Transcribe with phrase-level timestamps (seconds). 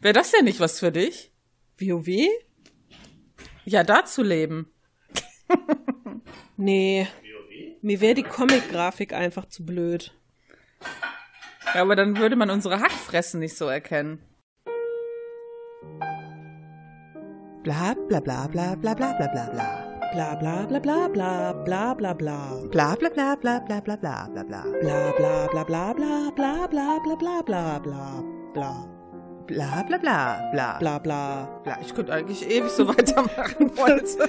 [0.00, 1.32] Wäre das denn nicht was für dich?
[1.80, 2.28] WoW?
[3.64, 4.72] Ja, da zu leben.
[6.56, 7.06] Nee.
[7.82, 10.14] Mir wäre die Comic-Grafik einfach zu blöd.
[11.74, 14.22] Ja, aber dann würde man unsere Hackfressen nicht so erkennen.
[17.62, 20.10] Bla bla bla bla bla bla bla bla bla.
[20.12, 22.60] Bla bla bla bla bla bla bla bla.
[22.70, 24.62] Bla bla bla bla bla bla bla bla bla.
[24.80, 28.22] Bla bla bla bla bla bla bla bla bla bla bla
[28.54, 28.97] bla.
[29.48, 30.78] Bla bla bla bla.
[30.78, 31.62] Bla bla.
[31.64, 34.28] Ja, ich könnte eigentlich ewig so weitermachen wollte.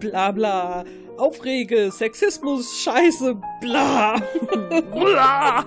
[0.00, 0.84] Bla bla.
[1.16, 4.20] Aufrege, Sexismus, Scheiße, bla.
[4.92, 5.64] Bla.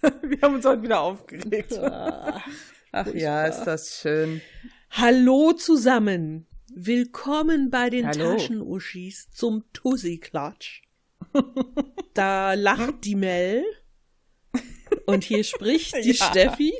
[0.22, 1.76] Wir haben uns heute wieder aufgeregt.
[2.92, 4.40] Ach ja, ist das schön.
[4.90, 6.46] Hallo zusammen.
[6.72, 8.34] Willkommen bei den Hallo.
[8.34, 10.82] Taschenuschis zum Tussi-Klatsch.
[12.14, 13.64] Da lacht die Mel.
[15.06, 16.30] Und hier spricht die Ja.
[16.30, 16.72] Steffi.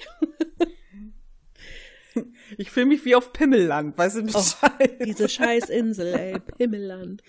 [2.59, 5.01] Ich fühle mich wie auf Pimmelland, weißt du Bescheid?
[5.05, 7.23] Diese Scheißinsel, ey, Pimmelland.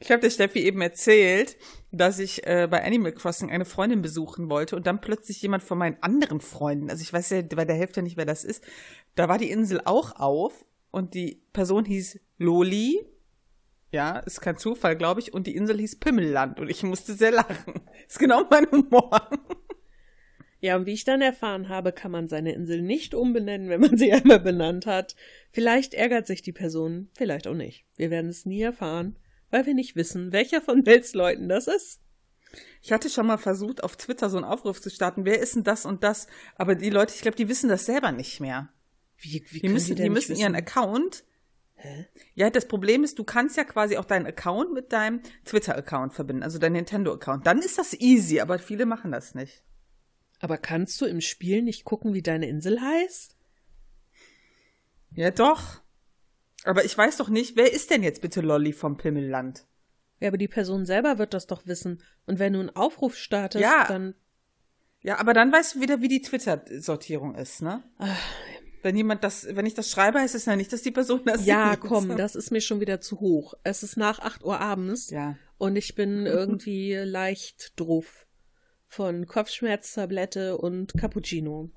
[0.00, 1.56] Ich habe der Steffi eben erzählt,
[1.90, 5.78] dass ich äh, bei Animal Crossing eine Freundin besuchen wollte und dann plötzlich jemand von
[5.78, 8.62] meinen anderen Freunden, also ich weiß ja bei der Hälfte nicht, wer das ist,
[9.14, 13.04] da war die Insel auch auf und die Person hieß Loli.
[13.90, 17.32] Ja, ist kein Zufall, glaube ich, und die Insel hieß Pimmelland und ich musste sehr
[17.32, 17.74] lachen.
[18.06, 19.28] Ist genau mein Humor.
[20.60, 23.96] Ja, und wie ich dann erfahren habe, kann man seine Insel nicht umbenennen, wenn man
[23.96, 25.14] sie einmal benannt hat.
[25.52, 27.84] Vielleicht ärgert sich die Person, vielleicht auch nicht.
[27.94, 29.16] Wir werden es nie erfahren,
[29.50, 32.00] weil wir nicht wissen, welcher von Mels Leuten das ist.
[32.82, 35.64] Ich hatte schon mal versucht, auf Twitter so einen Aufruf zu starten, wer ist denn
[35.64, 36.26] das und das?
[36.56, 38.70] Aber die Leute, ich glaube, die wissen das selber nicht mehr.
[39.18, 41.24] Wie, wie Die müssen, die müssen ihren Account.
[42.34, 46.42] Ja, das Problem ist, du kannst ja quasi auch deinen Account mit deinem Twitter-Account verbinden,
[46.42, 47.46] also dein Nintendo-Account.
[47.46, 49.62] Dann ist das easy, aber viele machen das nicht.
[50.40, 53.36] Aber kannst du im Spiel nicht gucken, wie deine Insel heißt?
[55.12, 55.80] Ja, doch.
[56.64, 59.66] Aber ich weiß doch nicht, wer ist denn jetzt bitte Lolly vom Pimmelland?
[60.20, 62.02] Ja, aber die Person selber wird das doch wissen.
[62.26, 63.86] Und wenn du einen Aufruf startest, Ja.
[63.86, 64.14] dann.
[65.00, 67.84] Ja, aber dann weißt du wieder, wie die Twitter-Sortierung ist, ne?
[68.82, 71.44] Wenn jemand das, wenn ich das schreibe, heißt es ja nicht, dass die Person das
[71.46, 71.80] Ja, sieht.
[71.80, 73.54] komm, das ist mir schon wieder zu hoch.
[73.64, 75.36] Es ist nach 8 Uhr abends Ja.
[75.58, 78.26] und ich bin irgendwie leicht drauf.
[78.86, 81.70] Von Kopfschmerztablette und Cappuccino.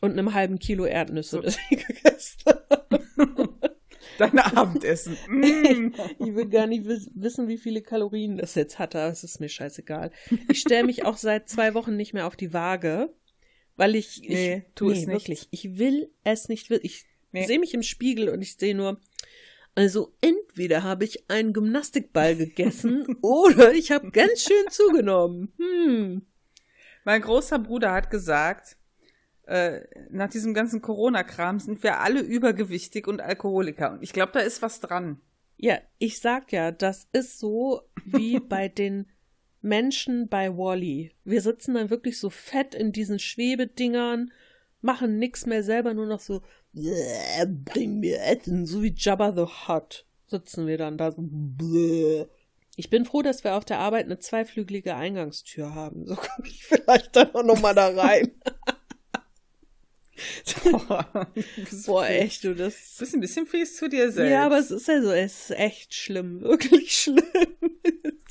[0.00, 3.00] Und einem halben Kilo Erdnüsse, das ich gegessen habe.
[4.18, 5.16] Dein Abendessen.
[5.28, 5.92] Mm.
[6.18, 9.48] Ich will gar nicht wiss- wissen, wie viele Kalorien das jetzt hatte, es ist mir
[9.48, 10.10] scheißegal.
[10.48, 13.14] Ich stelle mich auch seit zwei Wochen nicht mehr auf die Waage,
[13.76, 14.22] weil ich.
[14.22, 15.08] ich Nee, tu es nicht.
[15.08, 15.48] wirklich.
[15.50, 16.70] Ich will es nicht.
[16.70, 17.46] Ich Nee.
[17.46, 19.00] sehe mich im Spiegel und ich sehe nur.
[19.74, 25.52] Also entweder habe ich einen Gymnastikball gegessen oder ich habe ganz schön zugenommen.
[25.58, 26.26] Hm.
[27.04, 28.76] Mein großer Bruder hat gesagt,
[29.46, 33.92] äh, nach diesem ganzen Corona-Kram sind wir alle übergewichtig und Alkoholiker.
[33.92, 35.20] Und ich glaube, da ist was dran.
[35.56, 39.06] Ja, ich sag ja, das ist so wie bei den
[39.62, 41.12] Menschen bei Wally.
[41.24, 44.32] Wir sitzen dann wirklich so fett in diesen Schwebedingern,
[44.80, 46.42] machen nix mehr selber, nur noch so,
[46.72, 50.04] "Bäh, bring mir Essen, so wie Jabba the Hutt.
[50.26, 52.26] Sitzen wir dann da so, "Bäh."
[52.76, 56.06] Ich bin froh, dass wir auf der Arbeit eine zweiflügelige Eingangstür haben.
[56.06, 58.32] So komme ich vielleicht dann auch noch mal da rein.
[61.86, 64.32] Boah, echt, du, das Du bist ein bisschen fies zu dir selbst.
[64.32, 67.22] ja, aber es ist ja so, es ist echt schlimm, wirklich schlimm.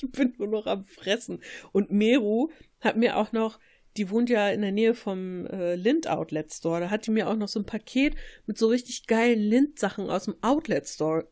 [0.02, 1.42] Ich bin nur noch am Fressen.
[1.72, 3.60] Und Meru hat mir auch noch,
[3.98, 7.30] die wohnt ja in der Nähe vom äh, Lind Outlet Store, da hat die mir
[7.30, 8.16] auch noch so ein Paket
[8.46, 11.28] mit so richtig geilen Lind-Sachen aus dem Outlet Store.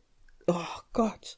[0.47, 1.37] Oh Gott.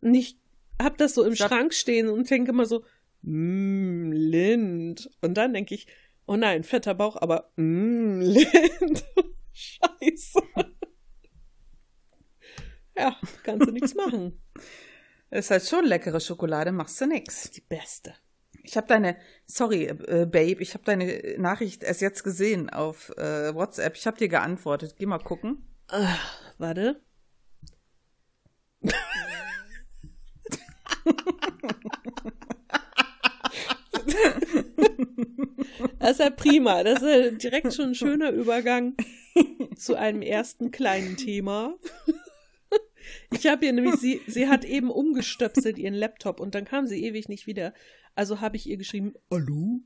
[0.00, 0.36] Und ich
[0.80, 2.84] hab das so im Schrank stehen und denke immer so,
[3.22, 5.10] mmm, Lind.
[5.20, 5.86] Und dann denke ich,
[6.32, 9.04] oh nein, fetter Bauch, aber mmm, Lind.
[9.52, 10.42] Scheiße.
[12.96, 14.42] Ja, kannst du nichts machen.
[15.30, 17.50] ist halt schon leckere Schokolade, machst du nix.
[17.50, 18.14] Die beste.
[18.62, 23.54] Ich habe deine, sorry, äh, Babe, ich habe deine Nachricht erst jetzt gesehen auf äh,
[23.54, 23.96] WhatsApp.
[23.96, 24.94] Ich habe dir geantwortet.
[24.98, 25.68] Geh mal gucken.
[25.88, 26.16] Ah,
[26.58, 27.02] warte.
[35.98, 36.82] Das ist ja prima.
[36.82, 38.94] Das ist ja direkt schon ein schöner Übergang
[39.76, 41.76] zu einem ersten kleinen Thema.
[43.32, 47.04] Ich habe ihr nämlich, sie, sie hat eben umgestöpselt ihren Laptop und dann kam sie
[47.04, 47.72] ewig nicht wieder.
[48.14, 49.80] Also habe ich ihr geschrieben, Hallo?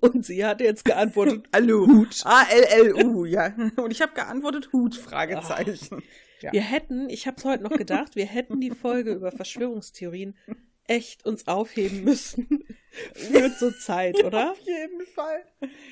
[0.00, 1.86] Und sie hat jetzt geantwortet, Hallo.
[1.86, 2.22] Hut.
[2.24, 3.54] A-L-L-U, ja.
[3.76, 6.02] Und ich habe geantwortet Hut, Fragezeichen.
[6.40, 6.52] Ja.
[6.52, 10.36] Wir hätten, ich habe es heute noch gedacht, wir hätten die Folge über Verschwörungstheorien
[10.86, 12.64] echt uns aufheben müssen
[13.14, 14.52] Führt so Zeit, oder?
[14.52, 15.44] Auf jeden Fall.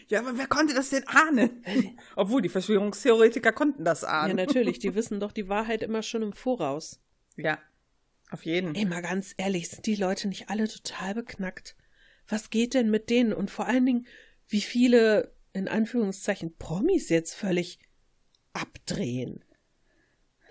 [0.08, 1.64] Ja, aber wer konnte das denn ahnen?
[2.16, 4.36] Obwohl, die Verschwörungstheoretiker konnten das Ja, ahnen.
[4.36, 7.00] natürlich, die wissen doch die Wahrheit immer schon im Voraus.
[7.36, 7.58] Ja,
[8.30, 8.74] auf jeden.
[8.74, 11.76] Ey, mal ganz ehrlich, sind die Leute nicht alle total beknackt?
[12.28, 13.32] Was geht denn mit denen?
[13.32, 14.06] Und vor allen Dingen,
[14.48, 17.80] wie viele, in Anführungszeichen, Promis jetzt völlig
[18.52, 19.44] abdrehen?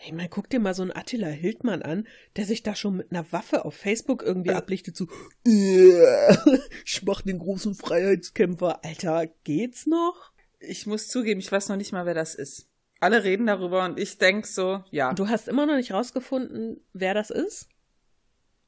[0.04, 3.12] Ich meine, guck dir mal so einen Attila Hildmann an, der sich da schon mit
[3.12, 4.56] einer Waffe auf Facebook irgendwie Äh.
[4.56, 5.08] ablichtet, so,
[5.46, 6.36] "Äh,
[6.86, 8.84] ich mach den großen Freiheitskämpfer.
[8.84, 10.32] Alter, geht's noch?
[10.60, 12.68] Ich muss zugeben, ich weiß noch nicht mal, wer das ist.
[13.00, 15.14] Alle reden darüber und ich denk so, ja.
[15.14, 17.68] Du hast immer noch nicht rausgefunden, wer das ist?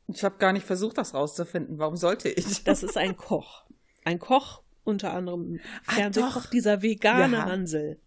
[0.08, 1.78] Ich habe gar nicht versucht, das rauszufinden.
[1.80, 2.64] Warum sollte ich?
[2.64, 3.66] Das ist ein Koch.
[4.04, 6.50] Ein Koch, unter anderem Ah, Fernsehkoch, doch.
[6.50, 7.46] dieser vegane Ja.
[7.46, 8.00] Hansel.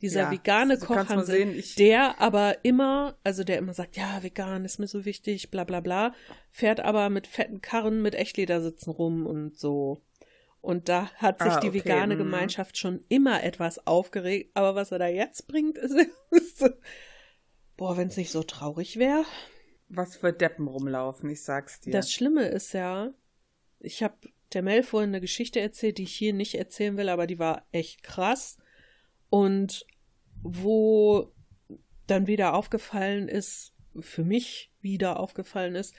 [0.00, 0.78] Dieser Ja, vegane
[1.24, 5.50] sehen, ich- der aber immer, also der immer sagt, ja, vegan ist mir so wichtig,
[5.50, 6.14] bla bla bla,
[6.50, 10.02] fährt aber mit fetten Karren mit Echtledersitzen rum und so.
[10.60, 12.18] Und da hat sich Ah, die okay, vegane mhm.
[12.18, 15.96] Gemeinschaft schon immer etwas aufgeregt, aber was er da jetzt bringt, ist,
[16.30, 16.64] ist
[17.76, 19.24] boah, wenn es nicht so traurig wäre.
[19.88, 21.92] Was für Deppen rumlaufen, ich sag's dir.
[21.92, 23.12] Das Schlimme ist ja,
[23.80, 24.14] ich habe
[24.52, 27.66] der Mel vorhin eine Geschichte erzählt, die ich hier nicht erzählen will, aber die war
[27.72, 28.58] echt krass.
[29.30, 29.86] Und
[30.42, 31.32] wo
[32.06, 35.94] dann wieder aufgefallen ist, für mich wieder aufgefallen ist,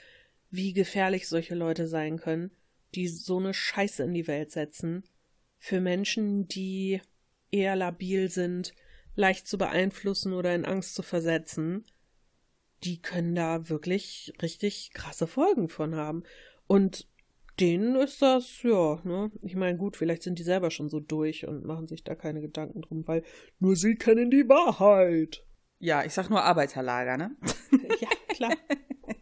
[0.50, 2.50] wie gefährlich solche Leute sein können,
[2.94, 5.04] die so eine Scheiße in die Welt setzen.
[5.58, 7.00] Für Menschen, die
[7.50, 8.72] eher labil sind,
[9.14, 11.84] leicht zu beeinflussen oder in Angst zu versetzen
[12.84, 16.24] die können da wirklich richtig krasse Folgen von haben.
[16.66, 17.06] Und
[17.60, 19.30] denen ist das, ja, ne?
[19.42, 22.40] Ich meine, gut, vielleicht sind die selber schon so durch und machen sich da keine
[22.40, 23.22] Gedanken drum, weil
[23.58, 25.44] nur sie kennen die Wahrheit.
[25.78, 27.36] ja, ich sag nur Arbeiterlager, ne?
[28.00, 28.52] Ja, klar.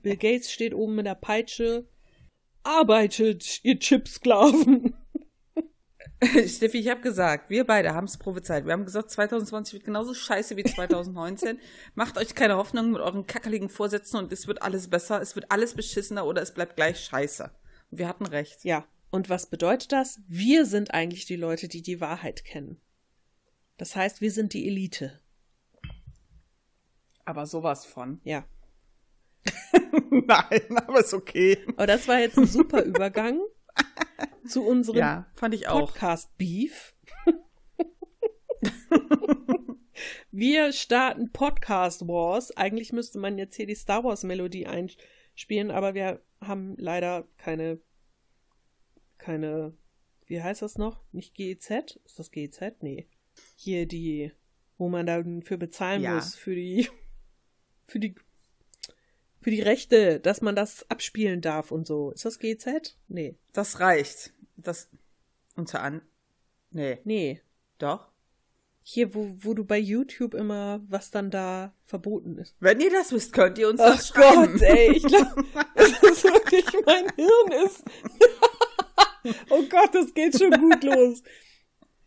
[0.03, 1.89] Bill Gates steht oben mit der Peitsche.
[2.63, 4.95] Arbeitet, ihr Chipsklaven.
[6.47, 8.67] Steffi, ich habe gesagt, wir beide haben es prophezeit.
[8.67, 11.59] Wir haben gesagt, 2020 wird genauso scheiße wie 2019.
[11.95, 15.51] Macht euch keine Hoffnung mit euren kackeligen Vorsätzen und es wird alles besser, es wird
[15.51, 17.51] alles beschissener oder es bleibt gleich scheiße.
[17.91, 18.65] Wir hatten recht.
[18.65, 20.21] Ja, und was bedeutet das?
[20.29, 22.81] Wir sind eigentlich die Leute, die die Wahrheit kennen.
[23.79, 25.21] Das heißt, wir sind die Elite.
[27.25, 28.21] Aber sowas von.
[28.25, 28.45] Ja.
[30.11, 31.59] Nein, aber ist okay.
[31.77, 33.41] Aber das war jetzt ein super Übergang
[34.47, 35.93] zu unserem Ja, fand ich auch.
[35.93, 36.95] Podcast Beef.
[40.31, 42.57] Wir starten Podcast Wars.
[42.57, 44.67] Eigentlich müsste man jetzt hier die Star Wars Melodie
[45.39, 47.79] einspielen, aber wir haben leider keine,
[49.19, 49.73] keine,
[50.27, 51.01] wie heißt das noch?
[51.13, 52.01] Nicht GEZ?
[52.05, 52.61] Ist das GEZ?
[52.81, 53.07] Nee.
[53.55, 54.33] Hier die,
[54.79, 56.17] wo man dafür bezahlen Ja.
[56.17, 56.89] muss, für die,
[57.87, 58.17] für die,
[59.41, 62.11] für die Rechte, dass man das abspielen darf und so.
[62.11, 62.99] Ist das GEZ?
[63.07, 63.37] Nee.
[63.53, 64.33] Das reicht.
[64.57, 64.91] Das
[65.55, 66.03] unter an.
[66.71, 67.41] Nee, Nee.
[67.79, 68.11] doch.
[68.91, 72.57] Hier, wo, wo du bei YouTube immer, was dann da verboten ist.
[72.59, 74.53] Wenn ihr das wisst, könnt ihr uns Ach das schreiben.
[74.55, 75.45] Gott, ey, ich glaube,
[75.75, 77.85] das ist wirklich mein Hirn ist.
[79.51, 81.23] oh Gott, das geht schon gut los.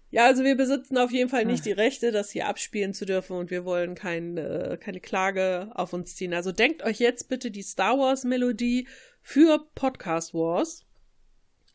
[0.09, 3.37] Ja, also wir besitzen auf jeden Fall nicht die Rechte, das hier abspielen zu dürfen
[3.37, 6.33] und wir wollen kein, äh, keine Klage auf uns ziehen.
[6.33, 8.87] Also denkt euch jetzt bitte die Star Wars Melodie
[9.21, 10.83] für Podcast Wars.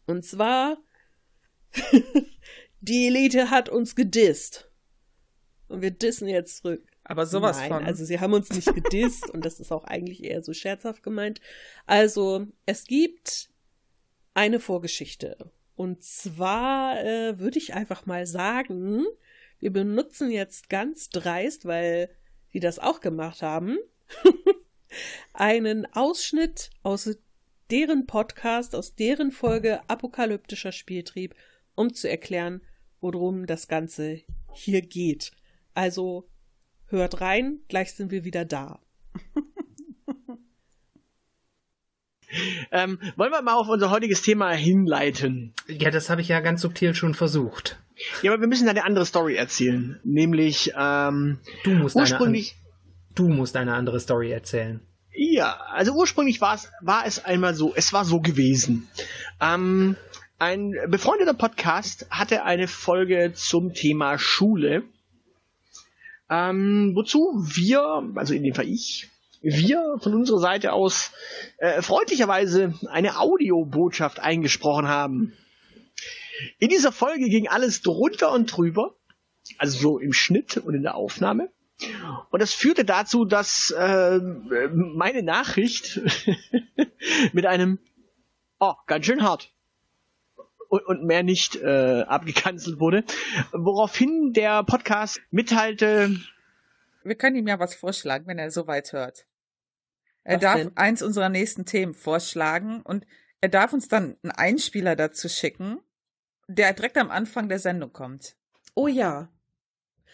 [0.09, 0.79] Und zwar,
[2.81, 4.66] die Elite hat uns gedisst.
[5.69, 6.83] Und wir dissen jetzt zurück.
[7.05, 7.85] Aber sowas Nein, von.
[7.85, 11.41] also sie haben uns nicht gedisst und das ist auch eigentlich eher so scherzhaft gemeint.
[11.87, 13.51] Also, es gibt
[14.35, 15.51] eine Vorgeschichte.
[15.77, 19.05] Und zwar äh, würde ich einfach mal sagen,
[19.59, 22.11] wir benutzen jetzt ganz dreist, weil
[22.53, 23.79] die das auch gemacht haben,
[25.33, 27.19] einen Ausschnitt aus
[27.71, 31.35] deren Podcast, aus deren Folge Apokalyptischer Spieltrieb,
[31.75, 32.63] um zu erklären,
[33.01, 35.33] worum das Ganze hier geht.
[35.77, 36.27] Also
[36.87, 38.81] hört rein, gleich sind wir wieder da.
[42.73, 45.55] Ähm, wollen wir mal auf unser heutiges Thema hinleiten?
[45.69, 47.79] Ja, das habe ich ja ganz subtil schon versucht.
[48.23, 50.01] Ja, aber wir müssen eine andere Story erzählen.
[50.03, 54.81] Nämlich, ähm, Du musst, ursprünglich, eine, du musst eine andere Story erzählen.
[55.15, 58.89] ja, also ursprünglich war es, war es einmal so, es war so gewesen.
[59.41, 59.97] Ähm,
[60.39, 64.83] ein befreundeter Podcast hatte eine Folge zum Thema Schule,
[66.31, 69.09] ähm, wozu wir, also in dem Fall ich,
[69.43, 71.13] wir von unserer Seite aus
[71.59, 75.33] äh, freundlicherweise eine Audiobotschaft eingesprochen haben.
[76.59, 78.97] In dieser Folge ging alles drunter und drüber,
[79.59, 81.51] also so im Schnitt und in der Aufnahme.
[82.31, 86.01] Und das führte dazu, dass äh, meine Nachricht
[87.33, 87.79] mit einem
[88.59, 89.53] oh, ganz schön hart.
[90.69, 93.05] Und, und mehr nicht äh, abgekanzelt wurde.
[93.53, 96.17] Woraufhin der Podcast mitteilte,
[97.05, 99.27] Wir können ihm ja was vorschlagen, wenn er so weit hört.
[100.25, 100.77] Er Was darf denn?
[100.77, 103.07] eins unserer nächsten Themen vorschlagen und
[103.41, 105.79] er darf uns dann einen Einspieler dazu schicken,
[106.49, 108.37] der direkt am Anfang der Sendung kommt.
[108.75, 109.29] Oh ja.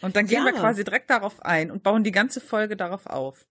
[0.02, 0.52] Und dann gehen Ja.
[0.52, 3.47] wir quasi direkt darauf ein und bauen die ganze Folge darauf auf.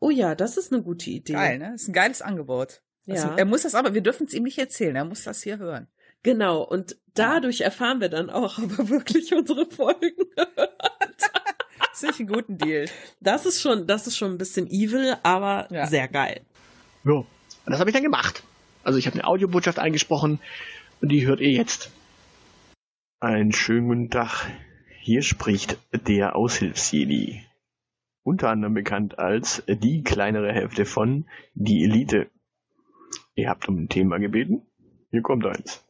[0.00, 1.32] Oh ja, das ist eine gute Idee.
[1.34, 1.74] Geil, ne?
[1.74, 2.82] ist ein geiles Angebot.
[3.08, 3.36] Also, Ja.
[3.36, 5.88] er muss das aber, wir dürfen es ihm nicht erzählen, er muss das hier hören.
[6.26, 12.18] Genau, und dadurch erfahren wir dann auch, ob er wirklich unsere Folgen Das finde ich
[12.18, 12.86] einen guten Deal.
[13.20, 15.86] Das ist schon, das ist schon ein bisschen evil, aber Ja.
[15.86, 16.40] sehr geil.
[17.04, 17.26] ja, und
[17.66, 18.42] das habe ich dann gemacht.
[18.82, 20.40] Also ich habe eine Audiobotschaft eingesprochen
[21.00, 21.92] und die hört ihr jetzt.
[23.20, 24.50] Einen schönen guten Tag.
[24.98, 27.44] Hier spricht der Aushilfsjedi.
[28.24, 32.26] Unter anderem bekannt als die kleinere Hälfte von Die Elite.
[33.36, 34.62] Ihr habt um ein Thema gebeten?
[35.12, 35.85] Hier kommt eins.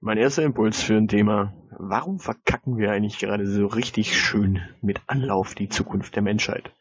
[0.00, 1.54] Mein erster Impuls für ein Thema.
[1.78, 6.72] Warum verkacken wir eigentlich gerade so richtig schön mit Anlauf die Zukunft der Menschheit?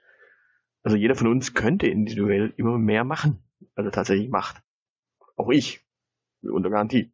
[0.84, 3.44] Also jeder von uns könnte individuell immer mehr machen,
[3.76, 4.62] als er tatsächlich macht.
[5.36, 5.86] Auch ich.
[6.42, 7.12] Unter Garantie.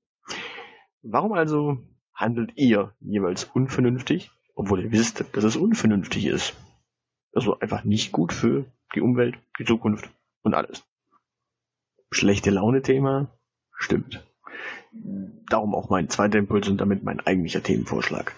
[1.01, 1.77] Warum also
[2.13, 6.55] handelt ihr jeweils unvernünftig, obwohl ihr wisst, dass es unvernünftig ist?
[7.33, 10.09] Also einfach nicht gut für die Umwelt, die Zukunft
[10.43, 10.83] und alles.
[12.09, 13.29] Schlechte Laune-Thema?
[13.75, 14.25] Stimmt.
[15.49, 18.33] Darum auch mein zweiter Impuls und damit mein eigentlicher Themenvorschlag.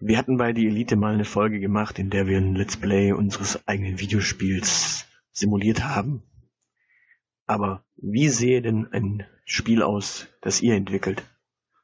[0.00, 3.12] Wir hatten bei Die Elite mal eine Folge gemacht, in der wir ein Let's Play
[3.12, 6.22] unseres eigenen Videospiels simuliert haben.
[7.46, 11.22] Aber wie sehe denn ein Spiel aus, das ihr entwickelt?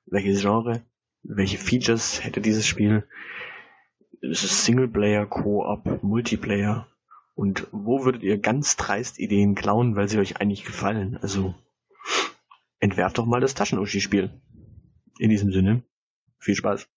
[0.07, 0.83] Welches Genre?
[1.23, 3.07] Welche Features hätte dieses Spiel?
[4.23, 6.87] Ist es Singleplayer, Co-op, Multiplayer?
[7.35, 11.19] Und wo würdet ihr ganz dreist Ideen klauen, weil sie euch eigentlich gefallen?
[11.21, 11.55] Also
[12.81, 14.31] entwerft doch mal das Taschenuschi-Spiel.
[15.19, 15.83] In diesem Sinne,
[16.39, 16.89] viel Spaß.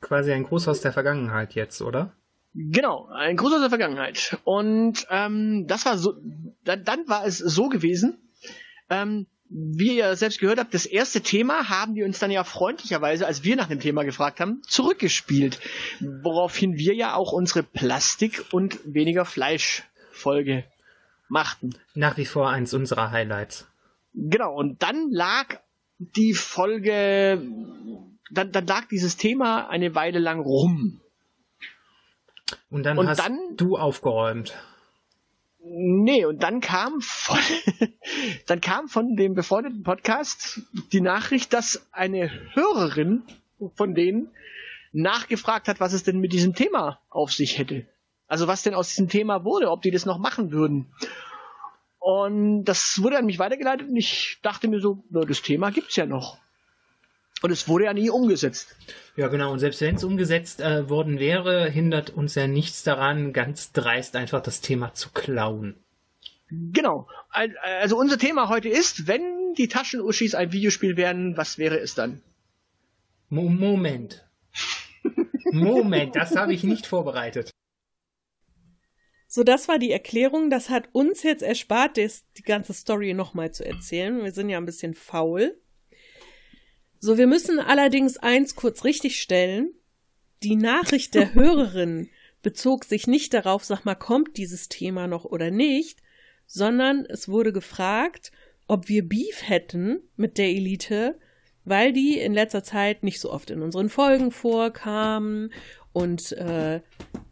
[0.00, 2.12] Quasi ein Gruß aus der Vergangenheit jetzt, oder?
[2.54, 4.36] Genau, ein Gruß aus der Vergangenheit.
[4.44, 6.14] Und ähm, das war so,
[6.64, 8.18] dann, dann war es so gewesen,
[8.90, 13.26] ähm, wie ihr selbst gehört habt, das erste Thema haben die uns dann ja freundlicherweise,
[13.26, 15.60] als wir nach dem Thema gefragt haben, zurückgespielt.
[16.00, 20.64] Woraufhin wir ja auch unsere Plastik- und weniger Fleisch-Folge
[21.28, 21.74] machten.
[21.94, 23.66] Nach wie vor eins unserer Highlights.
[24.14, 25.58] Genau, und dann lag
[25.98, 27.42] die Folge,
[28.30, 31.00] dann, dann lag dieses Thema eine Weile lang rum.
[32.70, 34.54] Und dann Und hast dann- du aufgeräumt.
[35.64, 37.38] Nee, und dann kam von,
[38.46, 40.60] dann kam von dem befreundeten Podcast
[40.92, 43.22] die Nachricht, dass eine Hörerin
[43.76, 44.28] von denen
[44.92, 47.86] nachgefragt hat, was es denn mit diesem Thema auf sich hätte.
[48.26, 50.92] Also was denn aus diesem Thema wurde, ob die das noch machen würden.
[52.04, 56.04] Und das wurde an mich weitergeleitet und ich dachte mir so, das Thema gibt's ja
[56.04, 56.38] noch.
[57.42, 58.74] Und es wurde ja nie umgesetzt.
[59.14, 59.52] Ja, genau.
[59.52, 64.16] Und selbst wenn es umgesetzt äh, worden wäre, hindert uns ja nichts daran, ganz dreist
[64.16, 65.76] einfach das Thema zu klauen.
[66.50, 67.06] Genau.
[67.30, 71.94] Al- Also unser Thema heute ist, wenn die Taschenuschis ein Videospiel wären, was wäre es
[71.94, 72.20] dann?
[73.28, 74.24] Mo Moment.
[75.52, 77.50] Moment, das habe ich nicht vorbereitet.
[79.34, 80.50] So, das war die Erklärung.
[80.50, 84.22] Das hat uns jetzt erspart, das, die ganze Story nochmal zu erzählen.
[84.22, 85.58] Wir sind ja ein bisschen faul.
[86.98, 89.72] So, wir müssen allerdings eins kurz richtigstellen.
[90.42, 92.10] Die Nachricht der Hörerin
[92.42, 96.02] bezog sich nicht darauf, sag mal, kommt dieses Thema noch oder nicht,
[96.44, 98.32] sondern es wurde gefragt,
[98.66, 101.18] ob wir Beef hätten mit der Elite,
[101.64, 105.50] weil die in letzter Zeit nicht so oft in unseren Folgen vorkamen
[105.92, 106.80] und äh,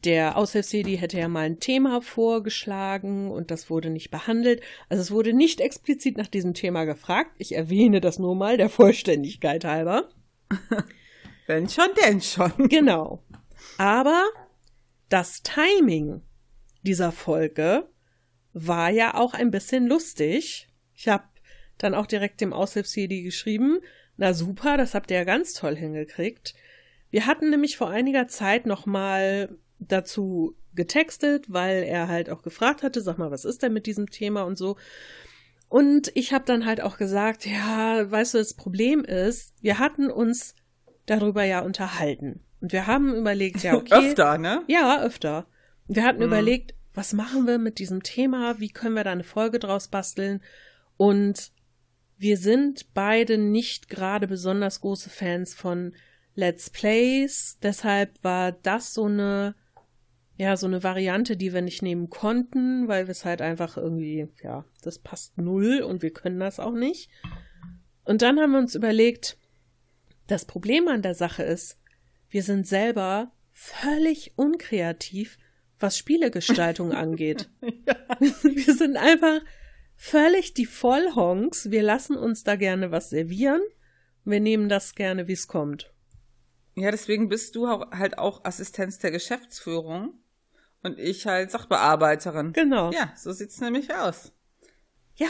[0.04, 4.62] der Aushilfsjedi hätte ja mal ein Thema vorgeschlagen und das wurde nicht behandelt.
[4.88, 7.32] Also es wurde nicht explizit nach diesem Thema gefragt.
[7.38, 10.08] Ich erwähne das nur mal der Vollständigkeit halber.
[11.46, 12.68] Wenn schon, denn schon.
[12.68, 13.22] Genau.
[13.78, 14.24] Aber
[15.08, 16.22] das Timing
[16.82, 17.88] dieser Folge
[18.52, 20.68] war ja auch ein bisschen lustig.
[20.94, 21.24] Ich habe
[21.78, 23.80] dann auch direkt dem Aushilfsjedi geschrieben,
[24.16, 26.54] na super, das habt ihr ja ganz toll hingekriegt.
[27.10, 32.82] Wir hatten nämlich vor einiger Zeit noch mal dazu getextet, weil er halt auch gefragt
[32.82, 34.76] hatte, sag mal, was ist denn mit diesem Thema und so.
[35.68, 40.10] Und ich habe dann halt auch gesagt, ja, weißt du, das Problem ist, wir hatten
[40.10, 40.54] uns
[41.06, 42.40] darüber ja unterhalten.
[42.60, 43.94] Und wir haben überlegt, ja, okay.
[44.10, 44.62] Öfter, ne?
[44.68, 45.46] Ja, öfter.
[45.88, 46.26] Wir hatten Mhm.
[46.26, 48.58] überlegt, was machen wir mit diesem Thema?
[48.60, 50.42] Wie können wir da eine Folge draus basteln?
[50.96, 51.52] Und
[52.18, 55.94] wir sind beide nicht gerade besonders große Fans von
[56.34, 57.58] Let's Plays.
[57.62, 59.54] Deshalb war das so eine,
[60.36, 64.28] ja, so eine Variante, die wir nicht nehmen konnten, weil wir es halt einfach irgendwie,
[64.42, 67.10] ja, das passt null und wir können das auch nicht.
[68.04, 69.38] Und dann haben wir uns überlegt,
[70.26, 71.78] das Problem an der Sache ist,
[72.28, 75.38] wir sind selber völlig unkreativ,
[75.78, 77.50] was Spielegestaltung angeht.
[78.42, 79.40] Wir sind einfach
[79.96, 81.70] völlig die Vollhonks.
[81.70, 83.62] Wir lassen uns da gerne was servieren.
[84.24, 85.92] Wir nehmen das gerne, wie es kommt.
[86.74, 90.14] Ja, deswegen bist du halt auch Assistenz der Geschäftsführung
[90.82, 92.52] und ich halt Sachbearbeiterin.
[92.52, 92.90] Genau.
[92.92, 94.32] Ja, so sieht's nämlich aus.
[95.16, 95.28] Ja,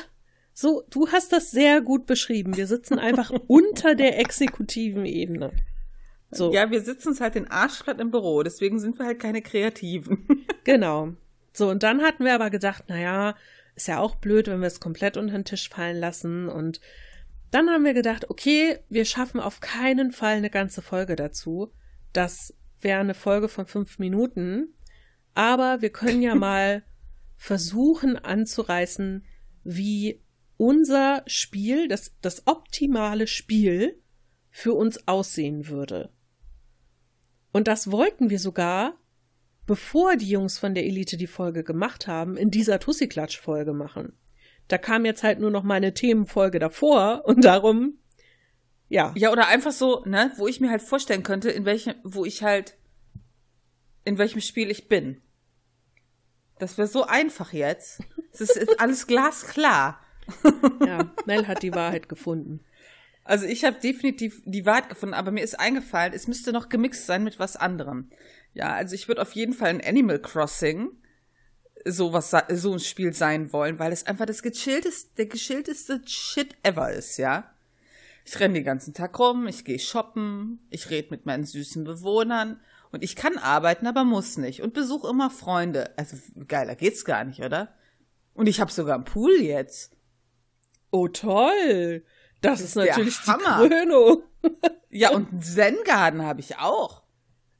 [0.53, 2.57] so, du hast das sehr gut beschrieben.
[2.57, 5.53] Wir sitzen einfach unter der exekutiven Ebene.
[6.31, 9.19] So, Ja, wir sitzen uns halt den Arsch platt im Büro, deswegen sind wir halt
[9.19, 10.47] keine Kreativen.
[10.65, 11.15] genau.
[11.53, 13.35] So, und dann hatten wir aber gedacht, naja,
[13.75, 16.49] ist ja auch blöd, wenn wir es komplett unter den Tisch fallen lassen.
[16.49, 16.81] Und
[17.51, 21.73] dann haben wir gedacht, okay, wir schaffen auf keinen Fall eine ganze Folge dazu.
[22.13, 24.75] Das wäre eine Folge von fünf Minuten.
[25.35, 26.85] Aber wir können ja mal
[27.37, 29.25] versuchen anzureißen,
[29.65, 30.23] wie
[30.57, 34.01] unser Spiel, das, das optimale Spiel
[34.51, 36.13] für uns aussehen würde.
[37.53, 38.99] Und das wollten wir sogar,
[39.67, 44.13] bevor die Jungs von der Elite die Folge gemacht haben, in dieser Tussi-Klatsch-Folge machen.
[44.71, 47.99] Da kam jetzt halt nur noch meine Themenfolge davor und darum,
[48.91, 52.25] ja, Ja, oder einfach so, ne, wo ich mir halt vorstellen könnte, in welchem, wo
[52.25, 52.77] ich halt,
[54.05, 55.23] in welchem Spiel ich bin.
[56.59, 58.03] Das wäre so einfach jetzt.
[58.33, 60.01] Es ist, ist alles glasklar.
[60.87, 62.65] ja, Mel hat die Wahrheit gefunden.
[63.25, 67.07] Also ich habe definitiv die Wahrheit gefunden, aber mir ist eingefallen, es müsste noch gemixt
[67.07, 68.11] sein mit was anderem.
[68.55, 70.91] Ja, also ich würde auf jeden Fall ein Animal Crossing
[71.85, 76.01] so was sa- so ein Spiel sein wollen, weil es einfach das gechillteste, der gechillteste
[76.07, 77.51] Shit ever ist, ja.
[78.25, 82.61] Ich renne den ganzen Tag rum, ich gehe shoppen, ich rede mit meinen süßen Bewohnern
[82.93, 85.93] und ich kann arbeiten, aber muss nicht und besuche immer Freunde.
[85.97, 87.75] Also geiler geht's gar nicht, oder?
[88.35, 89.97] Und ich habe sogar einen Pool jetzt.
[90.91, 92.05] Oh, toll!
[92.41, 93.69] Das, Das ist ist natürlich die Hammer.
[93.69, 94.23] Krönung.
[94.93, 97.05] Ja, und einen Zen-Garden habe ich auch.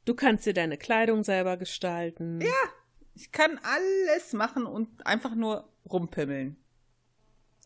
[0.03, 2.41] Du kannst dir deine Kleidung selber gestalten.
[2.41, 2.49] Ja.
[3.13, 6.57] Ich kann alles machen und einfach nur rumpimmeln.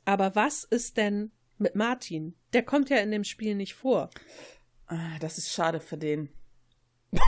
[0.06, 2.36] Aber was ist denn mit Martin?
[2.54, 4.10] Der kommt ja in dem Spiel nicht vor.
[4.88, 6.30] Ah, Das ist schade für den.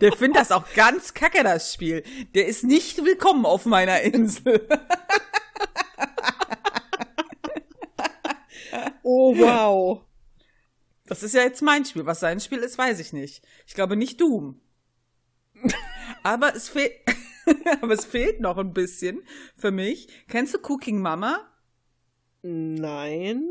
[0.00, 2.02] Der findet das auch ganz kacke, das Spiel.
[2.34, 4.66] Der ist nicht willkommen auf meiner Insel.
[9.08, 10.02] Oh, wow.
[11.06, 12.06] Das ist ja jetzt mein Spiel.
[12.06, 13.40] Was sein Spiel ist, weiß ich nicht.
[13.64, 14.60] Ich glaube nicht Doom.
[16.22, 16.92] Aber es fehlt,
[17.82, 19.22] aber es fehlt noch ein bisschen
[19.54, 20.08] für mich.
[20.28, 21.50] Kennst du Cooking Mama?
[22.42, 23.44] Nein.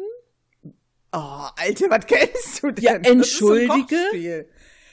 [1.11, 2.83] Oh, Alter, was kennst du denn?
[2.83, 3.29] Ja, entschuldige?
[3.39, 4.49] So ein Kochspiel,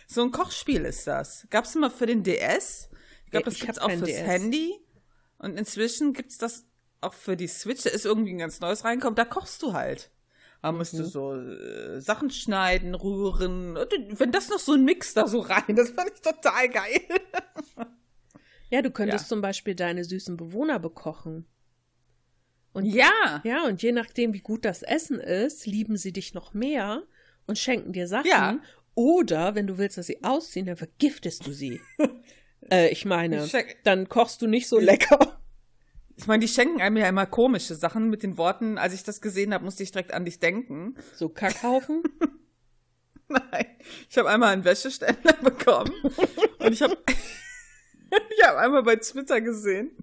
[0.07, 1.47] so ein Kochspiel ist das.
[1.51, 2.89] Gab's immer für den DS?
[3.25, 4.21] Ich glaube, das ich gibt's auch fürs DS.
[4.21, 4.79] Handy.
[5.39, 6.67] Und inzwischen gibt's das
[7.01, 7.83] auch für die Switch.
[7.83, 9.17] Da ist irgendwie ein ganz neues reinkommen.
[9.17, 10.11] Da kochst du halt.
[10.63, 10.99] Da musst Mhm.
[10.99, 13.75] du so äh, Sachen schneiden, rühren.
[14.11, 17.01] Wenn das noch so ein Mix da so rein, das fand ich total geil.
[18.71, 19.29] Ja, du könntest Ja.
[19.29, 21.47] zum Beispiel deine süßen Bewohner bekochen.
[22.73, 23.43] Und Ja.
[23.45, 27.03] ja, und je nachdem, wie gut das Essen ist, lieben sie dich noch mehr
[27.47, 28.29] und schenken dir Sachen.
[28.31, 28.59] Ja.
[28.95, 31.81] Oder, wenn du willst, dass sie ausziehen, dann vergiftest du sie.
[32.71, 33.47] äh, ich meine,
[33.85, 35.39] dann kochst du nicht so lecker.
[36.23, 39.21] Ich meine, die schenken einem ja immer komische Sachen mit den Worten, als ich das
[39.21, 40.95] gesehen habe, musste ich direkt an dich denken.
[41.17, 42.05] So Kackhaufen.
[43.29, 43.67] Nein,
[44.09, 45.91] ich habe einmal einen Wäscheständer bekommen
[46.61, 46.97] und ich habe
[48.39, 49.97] ich habe einmal bei Twitter gesehen,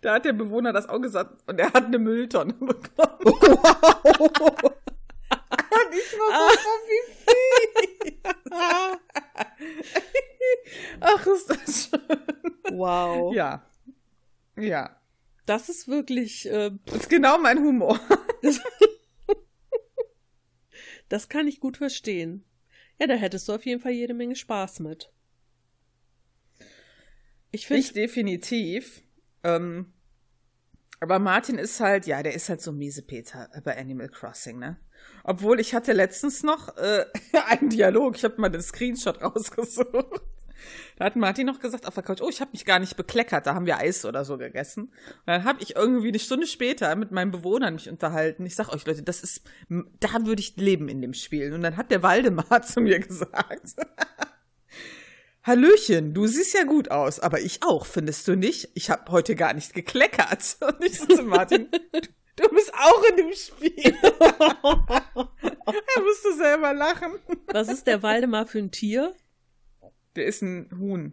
[0.00, 3.18] da hat der Bewohner das auch gesagt und er hat eine Mülltonne bekommen.
[3.20, 3.42] und
[5.92, 8.20] ich war so, oh, wie viel.
[11.00, 12.78] Ach, ist das schön.
[12.78, 13.34] Wow.
[13.34, 13.62] Ja.
[14.56, 14.99] Ja.
[15.46, 17.98] Das ist wirklich, äh, Das ist genau mein Humor.
[21.08, 22.44] das kann ich gut verstehen.
[22.98, 25.10] Ja, da hättest du auf jeden Fall jede Menge Spaß mit.
[27.50, 29.02] Ich finde, Ich definitiv.
[29.42, 29.92] Ähm,
[31.00, 34.78] aber Martin ist halt, ja, der ist halt so miese Peter bei Animal Crossing, ne?
[35.24, 37.06] Obwohl ich hatte letztens noch äh,
[37.46, 40.20] einen Dialog, ich habe mal den Screenshot rausgesucht.
[40.96, 43.46] Da hat Martin noch gesagt auf der Couch, oh, ich habe mich gar nicht bekleckert,
[43.46, 44.84] da haben wir Eis oder so gegessen.
[44.84, 48.46] Und dann habe ich irgendwie eine Stunde später mit meinen Bewohnern mich unterhalten.
[48.46, 51.52] Ich sag euch Leute, das ist, da würde ich leben in dem Spiel.
[51.52, 53.76] Und dann hat der Waldemar zu mir gesagt,
[55.42, 58.68] Hallöchen, du siehst ja gut aus, aber ich auch, findest du nicht?
[58.74, 60.58] Ich habe heute gar nicht gekleckert.
[60.60, 62.00] Und ich so zu Martin, du,
[62.36, 63.96] du bist auch in dem Spiel.
[64.02, 67.12] er musste selber lachen.
[67.46, 69.14] was ist der Waldemar für ein Tier?
[70.16, 71.12] Der ist ein Huhn.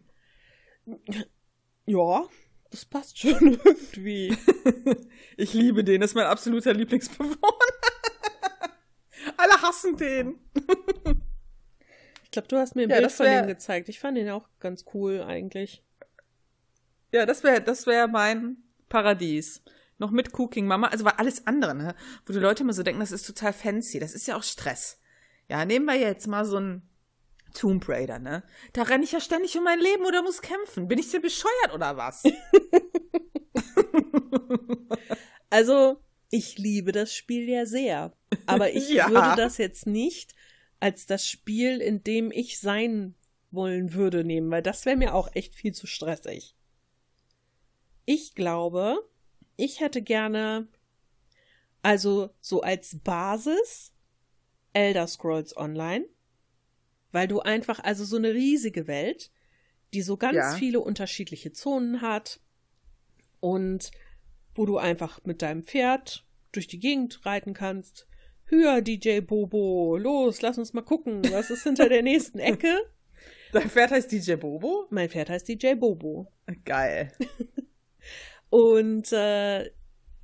[1.86, 2.26] Ja,
[2.72, 4.36] Das passt schon irgendwie.
[5.38, 7.38] Ich liebe den, das ist mein absoluter Lieblingsbewohner.
[9.38, 10.40] Alle hassen den.
[12.24, 13.90] Ich glaube, du hast mir ein Ja, Bild von wär- dem gezeigt.
[13.90, 15.84] Ich fand den auch ganz cool eigentlich.
[17.12, 18.58] Ja, das wäre das wär mein
[18.90, 19.62] Paradies.
[20.00, 21.96] Noch mit Cooking Mama, also war alles andere, ne?
[22.26, 25.00] Wo die Leute immer so denken, das ist total fancy, das ist ja auch Stress.
[25.50, 26.88] Ja, nehmen wir jetzt mal so einen
[27.54, 28.44] Tomb Raider, ne?
[28.74, 30.88] Da renne ich ja ständig um mein Leben oder muss kämpfen.
[30.88, 32.24] Bin ich denn bescheuert oder was?
[35.50, 38.14] Also, ich liebe das Spiel ja sehr.
[38.48, 39.10] Aber ich Ja.
[39.10, 40.36] würde das jetzt nicht
[40.80, 43.16] als das Spiel, in dem ich sein
[43.52, 46.56] wollen würde, nehmen, weil das wäre mir auch echt viel zu stressig.
[48.06, 49.10] Ich glaube,
[49.56, 50.68] ich hätte gerne,
[51.82, 53.94] also so als Basis
[54.74, 56.06] Elder Scrolls Online,
[57.12, 59.32] weil du einfach, also so eine riesige Welt,
[59.94, 60.52] die so ganz Ja.
[60.56, 62.40] viele unterschiedliche Zonen hat
[63.40, 63.92] und
[64.56, 68.08] wo du einfach mit deinem Pferd durch die Gegend reiten kannst.
[68.46, 72.76] Höher, DJ Bobo, los, lass uns mal gucken, was ist hinter der nächsten Ecke?
[73.52, 74.88] Dein Pferd heißt DJ Bobo?
[74.90, 76.32] Mein Pferd heißt DJ Bobo.
[76.66, 77.12] Geil.
[78.50, 79.70] Und äh,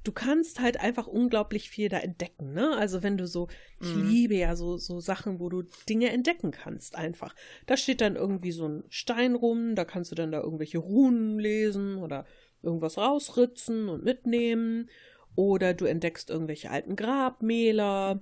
[0.04, 2.76] du kannst halt einfach unglaublich viel da entdecken, ne?
[2.78, 3.48] Also wenn du so,
[3.80, 4.02] ich Mhm.
[4.02, 7.36] liebe ja so, so Sachen, wo du Dinge entdecken kannst einfach.
[7.66, 11.40] Da steht dann irgendwie so ein Stein rum, da kannst du dann da irgendwelche Runen
[11.40, 12.26] lesen oder
[12.62, 14.90] irgendwas rausritzen und mitnehmen.
[15.36, 18.22] Oder du entdeckst irgendwelche alten Grabmäler.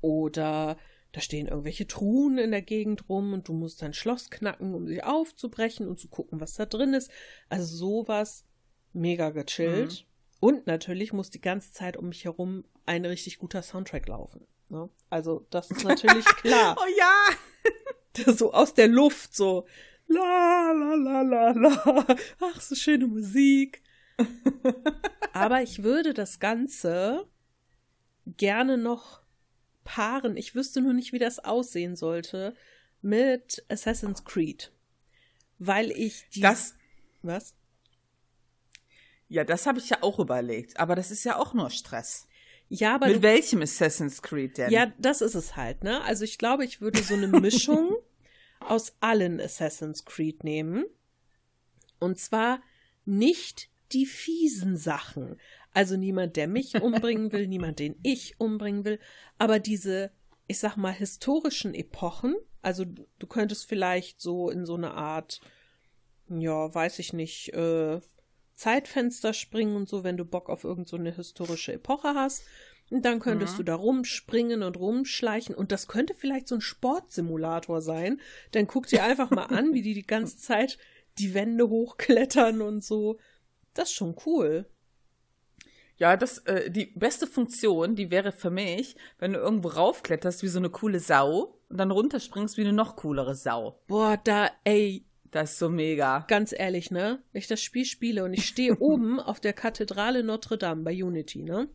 [0.00, 0.76] Oder
[1.12, 4.86] da stehen irgendwelche Truhen in der Gegend rum und du musst dein Schloss knacken, um
[4.86, 7.10] sie aufzubrechen und zu gucken, was da drin ist.
[7.48, 8.44] Also sowas
[8.92, 10.06] mega gechillt.
[10.40, 14.46] Und natürlich muss die ganze Zeit um mich herum ein richtig guter Soundtrack laufen.
[14.68, 14.88] Ne?
[15.10, 16.76] Also das ist natürlich klar.
[16.78, 18.32] Oh ja!
[18.34, 19.66] so aus der Luft so
[20.06, 22.06] la la la la la.
[22.40, 23.82] Ach, so schöne Musik.
[25.32, 27.28] Aber ich würde das Ganze
[28.26, 29.22] gerne noch
[29.84, 30.36] paaren.
[30.36, 32.54] Ich wüsste nur nicht, wie das aussehen sollte
[33.02, 34.72] mit Assassin's Creed.
[35.58, 36.40] Weil ich die.
[36.40, 36.74] Das,
[37.22, 37.54] Was?
[39.28, 40.78] Ja, das habe ich ja auch überlegt.
[40.78, 42.26] Aber das ist ja auch nur Stress.
[42.68, 44.70] Ja, aber Mit welchem Assassin's Creed denn?
[44.70, 46.02] ja, das ist es halt, ne?
[46.02, 47.96] Also ich glaube, ich würde so eine Mischung
[48.60, 50.84] aus allen Assassin's Creed nehmen.
[52.00, 52.60] Und zwar
[53.04, 55.38] nicht die fiesen Sachen.
[55.72, 58.98] Also niemand, der mich umbringen will, niemand, den ich umbringen will,
[59.38, 60.10] aber diese,
[60.48, 62.34] ich sag mal, historischen Epochen.
[62.62, 65.40] Also du könntest vielleicht so in so eine Art,
[66.28, 68.00] ja, weiß ich nicht, äh,
[68.56, 72.44] Zeitfenster springen und so, wenn du Bock auf irgendeine so eine historische Epoche hast.
[72.90, 73.56] Und dann könntest Mhm.
[73.58, 75.54] du da rumspringen und rumschleichen.
[75.54, 78.20] Und das könnte vielleicht so ein Sportsimulator sein.
[78.52, 80.78] Dann guck dir einfach mal an, wie die die ganze Zeit
[81.18, 83.18] die Wände hochklettern und so.
[83.74, 84.66] Das ist schon cool.
[85.98, 90.48] Ja, das, äh, die beste Funktion, die wäre für mich, wenn du irgendwo raufkletterst wie
[90.48, 93.80] so eine coole Sau und dann runterspringst wie eine noch coolere Sau.
[93.86, 96.24] Boah, da, ey, Das ist so mega.
[96.28, 97.22] ganz ehrlich, ne?
[97.32, 100.92] Wenn ich das Spiel spiele und ich stehe oben auf der Kathedrale Notre Dame bei
[100.92, 101.68] Unity, ne?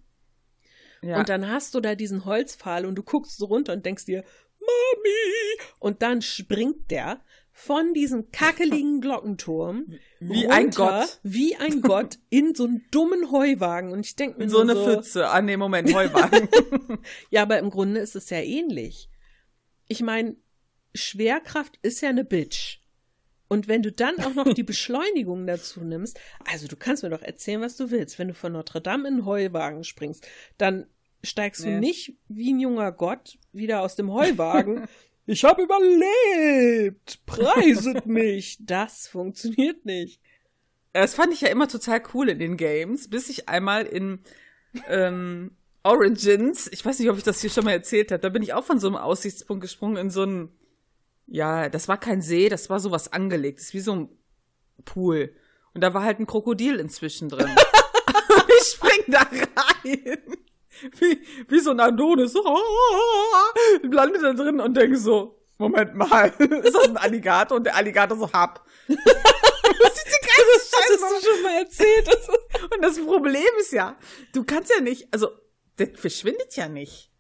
[1.02, 1.18] Ja.
[1.20, 4.24] Und dann hast du da diesen Holzpfahl und du guckst so runter und denkst dir,
[4.60, 5.60] Mami!
[5.80, 9.86] Und dann springt der von diesem kackeligen Glockenturm
[10.20, 11.20] wie ein runter, Gott.
[11.24, 13.92] Wie ein Gott in so einen dummen Heuwagen.
[13.92, 15.30] Und ich denke mir In so nur eine Pfütze.
[15.30, 16.48] Ah, nee, Moment, Heuwagen.
[17.30, 19.10] Ja, aber im Grunde ist es ja ähnlich.
[19.88, 20.36] Ich meine,
[20.94, 22.81] Schwerkraft ist ja eine Bitch.
[23.52, 26.18] Und wenn du dann auch noch die Beschleunigung dazu nimmst,
[26.50, 28.18] also du kannst mir doch erzählen, was du willst.
[28.18, 30.26] Wenn du von Notre Dame in den Heuwagen springst,
[30.58, 30.88] dann
[31.22, 31.74] steigst Nee.
[31.74, 34.88] du nicht wie ein junger Gott wieder aus dem Heuwagen.
[35.26, 37.26] ich habe überlebt!
[37.26, 38.58] Preiset mich!
[38.62, 40.22] Das funktioniert nicht.
[40.94, 44.20] Das fand ich ja immer total cool in den Games, bis ich einmal in
[44.88, 48.44] ähm, Origins, ich weiß nicht, ob ich das hier schon mal erzählt habe, da bin
[48.44, 50.58] ich auch von so einem Aussichtspunkt gesprungen in so einen,
[51.34, 54.10] ja, das war kein See, das war sowas angelegtes, wie so ein
[54.84, 55.34] Pool.
[55.74, 57.48] Und da war halt ein Krokodil inzwischen drin.
[58.60, 60.20] ich spring da rein.
[61.00, 62.34] Wie, wie so ein Adonis.
[62.34, 62.44] So,
[63.84, 66.28] lande da drin und denke so, Moment mal,
[66.64, 67.58] ist das ein Alligator?
[67.58, 68.66] Und der Alligator so, hab.
[68.88, 72.08] Das sieht die ganze Das Scheiße hast du schon mal erzählt.
[72.08, 73.98] Das ist- und das Problem ist ja,
[74.34, 75.30] du kannst ja nicht, also,
[75.80, 77.12] der verschwindet ja nicht.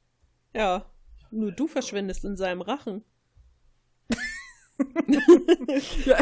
[0.53, 0.91] Ja,
[1.31, 3.05] nur du verschwindest in seinem Rachen.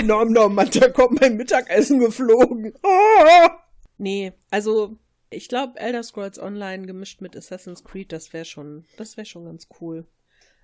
[0.04, 2.74] Nom nom, da kommt mein Mittagessen geflogen.
[2.84, 3.60] Ah!
[3.98, 4.98] Nee, also
[5.30, 9.46] ich glaube Elder Scrolls Online gemischt mit Assassin's Creed, das wäre schon, das wäre schon
[9.46, 10.08] ganz cool.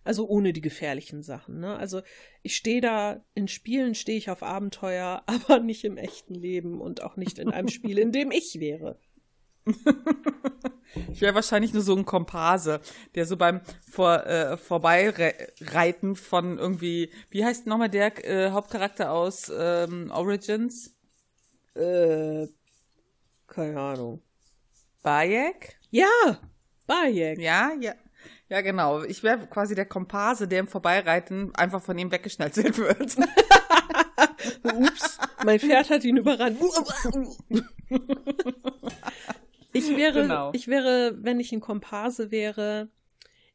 [0.04, 1.60] Also ohne die gefährlichen Sachen.
[1.60, 1.78] Ne?
[1.78, 2.02] Also
[2.44, 7.02] ich stehe da, in Spielen stehe ich auf Abenteuer, aber nicht im echten Leben und
[7.02, 9.00] auch nicht in einem Spiel, in dem ich wäre.
[11.12, 12.82] Ich wäre wahrscheinlich nur so ein Komparse,
[13.16, 19.52] der so beim Vor, äh, Vorbeireiten von irgendwie, wie heißt nochmal der äh, Hauptcharakter aus
[19.56, 20.96] ähm, Origins?
[21.76, 22.48] Äh,
[23.48, 24.22] keine Ahnung.
[25.04, 25.78] Bayek?
[25.92, 26.40] Ja,
[26.88, 27.40] Bayek.
[27.40, 27.94] Ja, ja.
[28.48, 29.04] Ja, genau.
[29.04, 33.18] Ich wäre quasi der Komparse, der im Vorbeireiten einfach von ihm weggeschnetzelt wird.
[34.64, 36.60] Ups, mein Pferd hat ihn überrannt.
[39.76, 40.52] Ich wäre, Genau.
[40.54, 42.90] ich wäre, wenn ich ein Komparse wäre,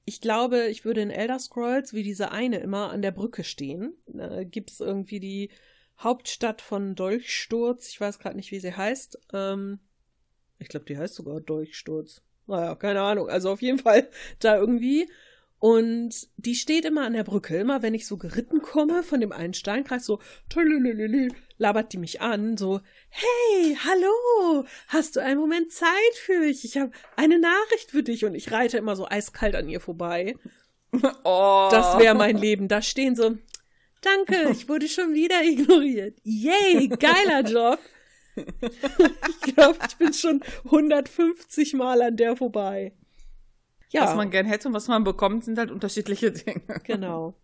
[0.04, 3.94] ich glaube, ich würde in Elder Scrolls wie diese eine immer an der Brücke stehen.
[4.06, 5.50] Da gibt's irgendwie die
[5.98, 7.88] Hauptstadt von Dolchsturz.
[7.90, 9.18] Ich weiß gerade nicht, wie sie heißt.
[9.33, 9.78] Ähm,
[10.59, 12.22] ich glaube, die heißt sogar Dolchsturz.
[12.46, 13.28] Naja, keine Ahnung.
[13.28, 14.09] Also auf jeden Fall
[14.40, 15.09] da irgendwie.
[15.59, 17.56] Und die steht immer an der Brücke.
[17.59, 20.18] Immer wenn ich so geritten komme von dem einen Steinkreis, so
[21.60, 26.64] labert die mich an, so, hey, hallo, hast du einen Moment Zeit für mich?
[26.64, 30.34] Ich habe eine Nachricht für dich und ich reite immer so eiskalt an ihr vorbei.
[31.22, 31.68] Oh.
[31.70, 32.66] Das wäre mein Leben.
[32.66, 33.36] Da stehen so,
[34.00, 36.18] danke, ich wurde schon wieder ignoriert.
[36.24, 37.78] Yay, geiler Job.
[38.34, 42.92] Ich glaube, ich bin schon 150 Mal an der vorbei.
[43.90, 46.80] Ja, Was man gern hätte und was man bekommt, sind halt unterschiedliche Dinge.
[46.82, 47.34] genau.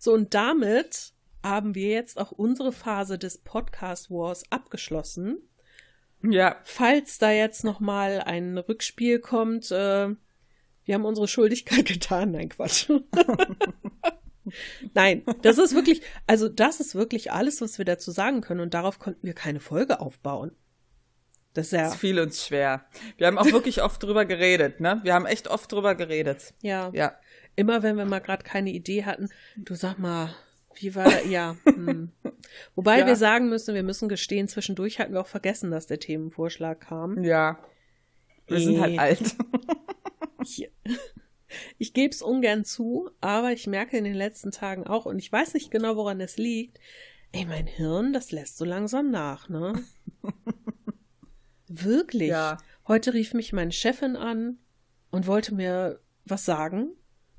[0.00, 1.13] So, und damit
[1.44, 5.38] haben wir jetzt auch unsere Phase des Podcast Wars abgeschlossen.
[6.22, 10.08] Ja, Falls da jetzt noch mal ein Rückspiel kommt, äh,
[10.86, 12.32] wir haben unsere Schuldigkeit getan.
[12.32, 12.88] Nein, Quatsch.
[14.94, 18.74] Nein, das ist wirklich, also das ist wirklich alles, was wir dazu sagen können und
[18.74, 20.52] darauf konnten wir keine Folge aufbauen.
[21.54, 22.84] Das ist ja, es fiel uns schwer.
[23.16, 25.00] Wir haben auch wirklich oft drüber geredet, ne?
[25.02, 26.52] Wir haben echt oft drüber geredet.
[26.62, 27.14] ja, Ja.
[27.56, 30.34] immer wenn wir mal gerade keine Idee hatten, du sag mal,
[30.76, 31.56] wie war ja.
[31.64, 32.10] Hm.
[32.74, 33.06] Wobei Ja.
[33.06, 37.22] wir sagen müssen, wir müssen gestehen, zwischendurch hatten wir auch vergessen, dass der Themenvorschlag kam.
[37.24, 37.58] Ja.
[38.46, 38.80] Wir sind Eh.
[38.80, 39.36] halt alt.
[40.46, 40.70] Ich,
[41.78, 45.32] ich gebe es ungern zu, aber ich merke in den letzten Tagen auch, und ich
[45.32, 46.78] weiß nicht genau, woran es liegt,
[47.32, 49.72] ey, mein Hirn, das lässt so langsam nach, ne?
[51.68, 52.28] Wirklich.
[52.28, 52.58] Ja.
[52.86, 54.58] Heute rief mich meine Chefin an
[55.10, 56.90] und wollte mir was sagen.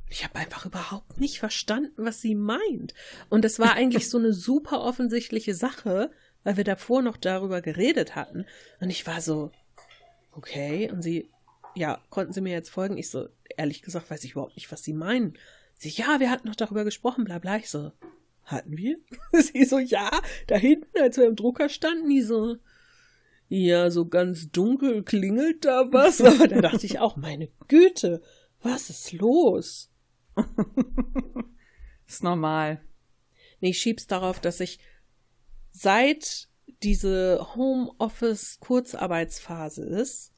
[0.10, 2.94] Ich habe einfach überhaupt nicht verstanden, was sie meint.
[3.30, 6.12] Und es war eigentlich so eine super offensichtliche Sache,
[6.44, 8.46] weil wir davor noch darüber geredet hatten.
[8.80, 9.52] Und ich war so,
[10.32, 10.92] okay.
[10.92, 11.30] Und sie,
[11.76, 12.98] ja, konnten Sie mir jetzt folgen?
[12.98, 15.38] Ich so, ehrlich gesagt, weiß ich überhaupt nicht, was Sie meinen.
[15.78, 17.58] Sie, ja, wir hatten noch darüber gesprochen, bla bla.
[17.58, 17.92] Ich so,
[18.44, 18.98] hatten wir?
[19.34, 20.10] Sie so, ja,
[20.48, 22.58] da hinten, als wir im Drucker standen, die so,
[23.50, 26.22] ja, so ganz dunkel klingelt da was.
[26.22, 28.22] Aber da dachte ich auch, meine Güte,
[28.62, 29.92] was ist los?
[32.08, 32.82] Ist normal.
[33.62, 34.80] Nee, ich schieb's darauf, dass ich
[35.72, 36.50] seit
[36.84, 40.34] diese Homeoffice-Kurzarbeitsphase ist,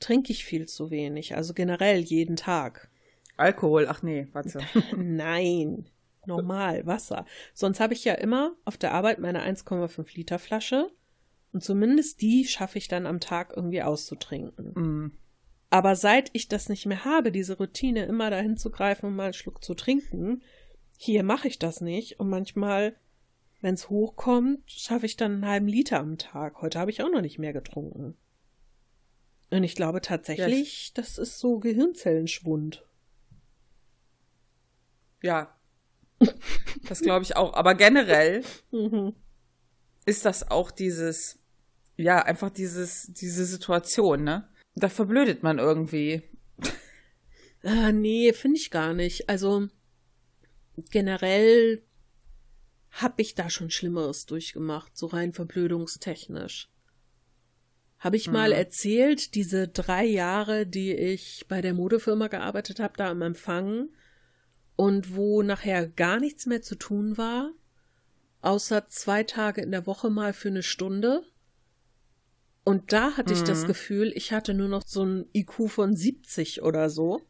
[0.00, 1.36] trinke ich viel zu wenig.
[1.36, 2.90] Also generell jeden Tag.
[3.36, 4.60] Alkohol, ach nee, warte.
[4.96, 5.88] Nein,
[6.26, 7.24] normal Wasser.
[7.54, 10.90] Sonst habe ich ja immer auf der Arbeit meine 1,5 Liter Flasche
[11.52, 14.72] und zumindest die schaffe ich dann am Tag irgendwie auszutrinken.
[14.74, 15.12] Mm.
[15.70, 19.24] Aber seit ich das nicht mehr habe, diese Routine immer dahin zu greifen und mal
[19.24, 20.42] einen Schluck zu trinken,
[20.96, 22.96] hier mache ich das nicht und manchmal,
[23.60, 26.62] wenn es hochkommt, schaffe ich dann einen halben Liter am Tag.
[26.62, 28.16] Heute habe ich auch noch nicht mehr getrunken.
[29.50, 32.84] Und ich glaube tatsächlich, das ist so Gehirnzellenschwund.
[35.22, 35.54] Ja.
[36.88, 37.54] Das glaube ich auch.
[37.54, 39.14] Aber generell Mhm.
[40.06, 41.38] ist das auch dieses,
[41.96, 44.48] ja, einfach dieses, diese Situation, ne?
[44.78, 46.22] Da verblödet man irgendwie.
[47.62, 49.28] Ah, nee, finde ich gar nicht.
[49.28, 49.68] Also
[50.90, 51.82] generell
[52.90, 56.70] habe ich da schon Schlimmeres durchgemacht, so rein verblödungstechnisch.
[57.98, 58.56] Habe ich mal Mhm.
[58.56, 63.88] erzählt, diese drei Jahre, die ich bei der Modefirma gearbeitet habe, da am Empfang
[64.76, 67.50] und wo nachher gar nichts mehr zu tun war,
[68.40, 71.24] außer zwei Tage in der Woche mal für eine Stunde.
[72.68, 73.66] Und da hatte ich das Mhm.
[73.68, 77.22] Gefühl, ich hatte nur noch so ein IQ von 70 oder so.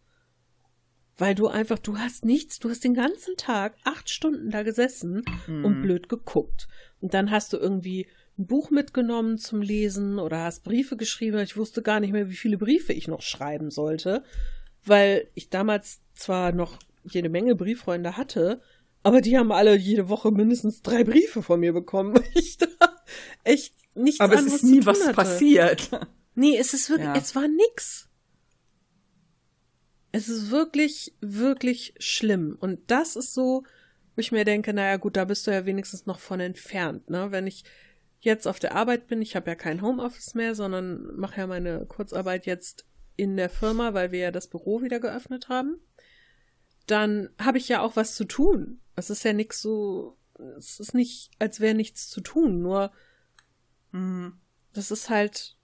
[1.16, 5.28] Weil du einfach, du hast nichts, du hast den ganzen Tag acht Stunden da gesessen
[5.62, 5.80] und Mhm.
[5.80, 6.66] blöd geguckt.
[7.00, 11.38] Und dann hast du irgendwie ein Buch mitgenommen zum Lesen oder hast Briefe geschrieben.
[11.38, 14.24] Ich wusste gar nicht mehr, wie viele Briefe ich noch schreiben sollte,
[14.84, 18.60] weil ich damals zwar noch jede Menge Brieffreunde hatte,
[19.04, 22.66] aber die haben alle jede Woche mindestens drei Briefe von mir bekommen, weil ich da
[23.44, 25.14] echt nichts Aber es ist nie was hatte.
[25.14, 25.90] passiert.
[26.34, 27.16] Nee, es ist wirklich, Ja.
[27.16, 28.08] es war nix.
[30.12, 32.56] es ist wirklich, wirklich schlimm.
[32.60, 33.64] Und das ist so,
[34.14, 37.30] wo ich mir denke, naja gut, da bist du ja wenigstens noch von entfernt, ne?
[37.30, 37.64] Wenn ich
[38.20, 41.86] jetzt auf der Arbeit bin, ich habe ja kein Homeoffice mehr, sondern mache ja meine
[41.86, 45.80] Kurzarbeit jetzt in der Firma, weil wir ja das Büro wieder geöffnet haben,
[46.86, 48.80] dann habe ich ja auch was zu tun.
[48.96, 50.16] Es ist ja nichts so,
[50.56, 52.92] es ist nicht, als wäre nichts zu tun, nur
[53.92, 54.38] Mhm.
[54.72, 55.56] das ist halt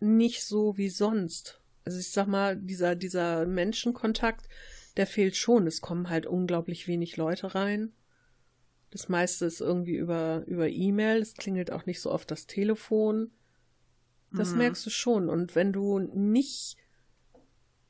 [0.00, 1.60] nicht so wie sonst.
[1.84, 4.48] Also ich sag mal, dieser, dieser Menschenkontakt,
[4.96, 5.66] der fehlt schon.
[5.66, 7.92] Es kommen halt unglaublich wenig Leute rein.
[8.90, 11.20] Das meiste ist irgendwie über, über E-Mail.
[11.20, 13.32] Es klingelt auch nicht so oft das Telefon.
[14.32, 14.58] Das Mhm.
[14.58, 15.28] merkst du schon.
[15.28, 16.76] Und wenn du nicht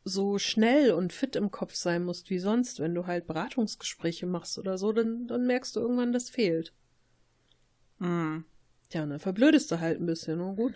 [0.03, 4.59] so schnell und fit im Kopf sein musst wie sonst, wenn du halt Beratungsgespräche machst
[4.59, 6.73] oder so, dann, dann merkst du irgendwann, das fehlt.
[7.99, 8.44] Mhm.
[8.94, 10.40] Ja, und dann verblödest du halt ein bisschen.
[10.40, 10.74] Und gut.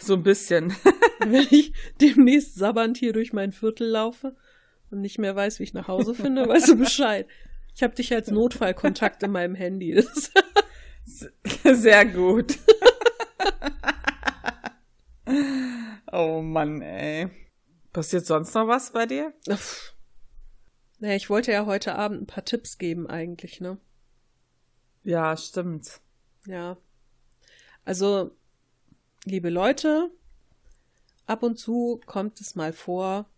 [0.00, 0.74] So ein bisschen.
[1.20, 4.34] Wenn ich demnächst sabbernd hier durch mein Viertel laufe
[4.90, 7.26] und nicht mehr weiß, wie ich nach Hause finde, weißt du Bescheid.
[7.74, 10.02] Ich habe dich als Notfallkontakt in meinem Handy.
[11.64, 12.58] Sehr gut.
[16.10, 17.28] oh Mann, ey.
[17.92, 19.34] Passiert sonst noch was bei dir?
[19.48, 19.94] Uff.
[20.98, 23.76] naja, ich wollte ja heute Abend ein paar Tipps geben eigentlich, ne?
[25.04, 26.00] Ja, stimmt.
[26.46, 26.78] Ja.
[27.88, 28.36] Also,
[29.24, 30.10] liebe Leute,
[31.24, 33.30] ab und zu kommt es mal vor,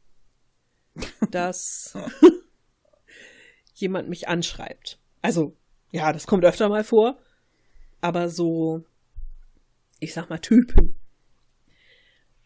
[1.31, 1.97] dass
[3.75, 4.99] jemand mich anschreibt.
[5.23, 5.57] Also,
[5.93, 7.21] ja, das kommt öfter mal vor,
[8.01, 8.85] aber so,
[10.01, 10.97] ich sag mal Typen.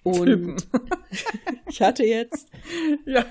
[0.02, 0.56] Und Typen.
[1.70, 2.50] ich hatte jetzt,
[3.06, 3.24] Ja.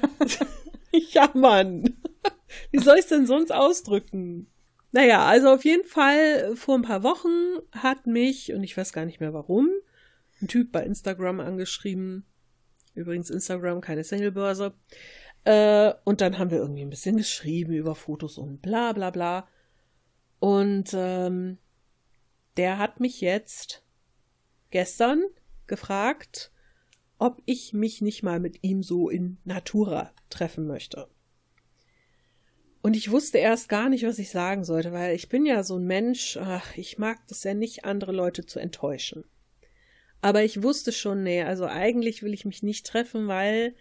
[1.12, 1.96] ja Mann,
[2.72, 4.48] wie soll ich es denn sonst ausdrücken?
[4.94, 9.06] Naja, also auf jeden Fall vor ein paar Wochen hat mich, und ich weiß gar
[9.06, 9.70] nicht mehr warum,
[10.40, 12.28] ein Typ bei Instagram angeschrieben.
[12.94, 14.76] Übrigens Instagram, keine Singlebörse.
[15.46, 19.48] Äh, und dann haben wir irgendwie ein bisschen geschrieben über Fotos und bla bla bla.
[20.40, 21.58] Und ähm,
[22.56, 23.84] der hat mich jetzt
[24.70, 25.24] gestern
[25.66, 26.52] gefragt,
[27.18, 31.08] ob ich mich nicht mal mit ihm so in Natura treffen möchte.
[32.84, 35.78] Und ich wusste erst gar nicht, was ich sagen sollte, weil ich bin ja so
[35.78, 39.24] ein Mensch, ach, ich mag das ja nicht, andere Leute zu enttäuschen.
[40.22, 43.74] Aber ich wusste schon, nee, also eigentlich will ich mich nicht treffen, weil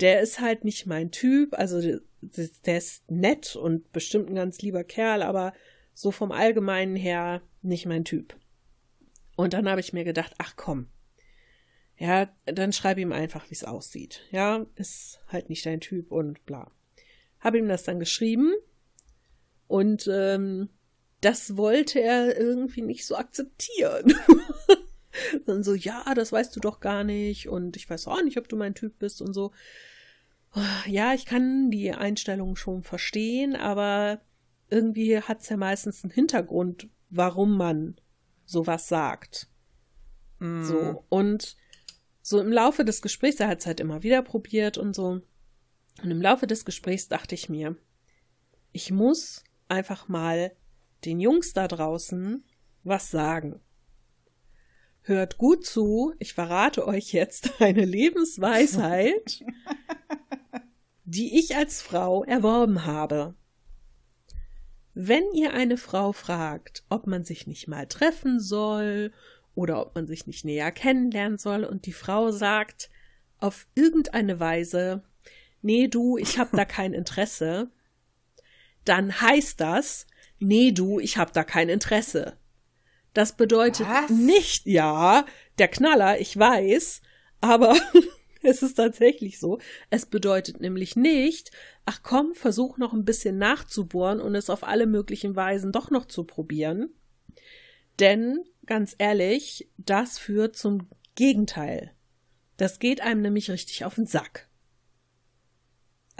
[0.00, 1.54] der ist halt nicht mein Typ.
[1.54, 1.80] Also
[2.20, 5.54] der, ist nett und bestimmt ein ganz lieber Kerl, aber
[5.94, 8.36] so vom Allgemeinen her nicht mein Typ.
[9.34, 10.88] Und dann habe ich mir gedacht, ach komm,
[11.96, 14.20] ja, dann schreib ihm einfach, wie es aussieht.
[14.30, 16.70] Ja, ist halt nicht dein Typ und bla.
[17.40, 18.52] Habe ihm das dann geschrieben
[19.66, 20.68] und ähm,
[21.20, 24.14] das wollte er irgendwie nicht so akzeptieren.
[25.46, 28.48] dann so, ja, das weißt du doch gar nicht und ich weiß auch nicht, ob
[28.48, 29.52] du mein Typ bist und so.
[30.86, 34.20] Ja, ich kann die Einstellung schon verstehen, aber
[34.68, 37.96] irgendwie hat es ja meistens einen Hintergrund, warum man
[38.46, 39.48] sowas sagt.
[40.40, 40.64] Mhm.
[40.64, 41.56] So, und
[42.22, 45.20] so im Laufe des Gesprächs, er hat es halt immer wieder probiert und so.
[46.02, 47.76] Und im Laufe des Gesprächs dachte ich mir,
[48.72, 50.52] ich muss einfach mal
[51.04, 52.44] den Jungs da draußen
[52.82, 53.60] was sagen.
[55.02, 59.44] Hört gut zu, ich verrate euch jetzt eine Lebensweisheit,
[61.04, 63.34] die ich als Frau erworben habe.
[64.94, 69.12] Wenn ihr eine Frau fragt, ob man sich nicht mal treffen soll
[69.54, 72.90] oder ob man sich nicht näher kennenlernen soll und die Frau sagt
[73.38, 75.02] auf irgendeine Weise,
[75.62, 77.70] nee du, ich hab da kein Interesse,
[78.84, 80.06] dann heißt das,
[80.38, 82.36] nee du, ich hab da kein Interesse.
[83.12, 84.10] Das bedeutet Was?
[84.10, 85.24] nicht, ja,
[85.58, 87.02] der Knaller, ich weiß,
[87.40, 87.76] aber
[88.42, 89.58] es ist tatsächlich so.
[89.90, 91.50] Es bedeutet nämlich nicht,
[91.86, 96.06] ach komm, versuch noch ein bisschen nachzubohren und es auf alle möglichen Weisen doch noch
[96.06, 96.90] zu probieren.
[97.98, 101.92] Denn, ganz ehrlich, das führt zum Gegenteil.
[102.56, 104.49] Das geht einem nämlich richtig auf den Sack.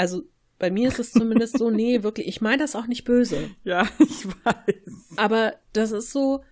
[0.00, 0.22] Also,
[0.58, 3.50] bei mir ist es zumindest so, nee, wirklich, ich meine das auch nicht böse.
[3.64, 5.16] Ja, ich weiß.
[5.16, 6.42] Aber das ist so,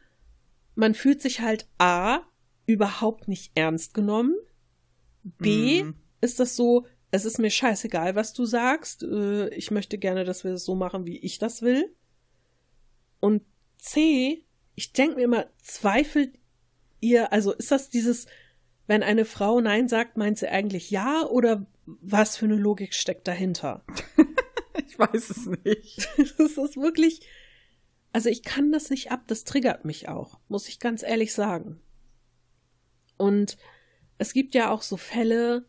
[0.74, 2.20] man fühlt sich halt A,
[2.66, 4.34] überhaupt nicht ernst genommen.
[5.22, 5.94] B, Mhm.
[6.20, 9.02] ist das so, es ist mir scheißegal, was du sagst.
[9.02, 11.94] Äh, ich möchte gerne, dass wir es so machen, wie ich das will.
[13.20, 13.42] Und
[13.78, 14.44] C,
[14.74, 16.38] ich denke mir immer, zweifelt
[17.00, 18.26] ihr, also ist das dieses,
[18.88, 23.28] wenn eine Frau Nein sagt, meint sie eigentlich Ja oder was für eine Logik steckt
[23.28, 23.84] dahinter?
[24.86, 26.08] Ich weiß es nicht.
[26.38, 27.20] Das ist wirklich,
[28.12, 31.80] also ich kann das nicht ab, das triggert mich auch, muss ich ganz ehrlich sagen.
[33.16, 33.58] Und
[34.18, 35.66] es gibt ja auch so Fälle,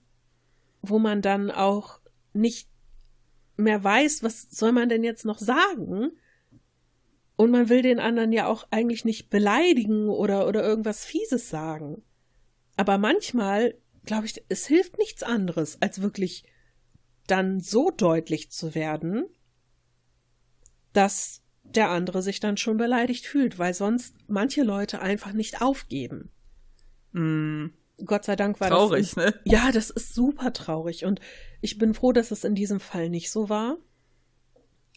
[0.82, 2.00] wo man dann auch
[2.34, 2.70] nicht
[3.58, 6.12] mehr weiß, was soll man denn jetzt noch sagen?
[7.36, 12.04] Und man will den anderen ja auch eigentlich nicht beleidigen oder, oder irgendwas Fieses sagen.
[12.80, 13.76] Aber manchmal,
[14.06, 16.46] glaube ich, es hilft nichts anderes, als wirklich
[17.28, 19.26] dann so deutlich zu werden,
[20.94, 26.32] dass der andere sich dann schon beleidigt fühlt, weil sonst manche Leute einfach nicht aufgeben.
[27.12, 27.66] Mm,
[28.06, 29.26] Gott sei Dank war traurig, das.
[29.26, 29.34] ne?
[29.44, 31.20] Ja, das ist super traurig und
[31.60, 33.76] ich bin froh, dass es in diesem Fall nicht so war.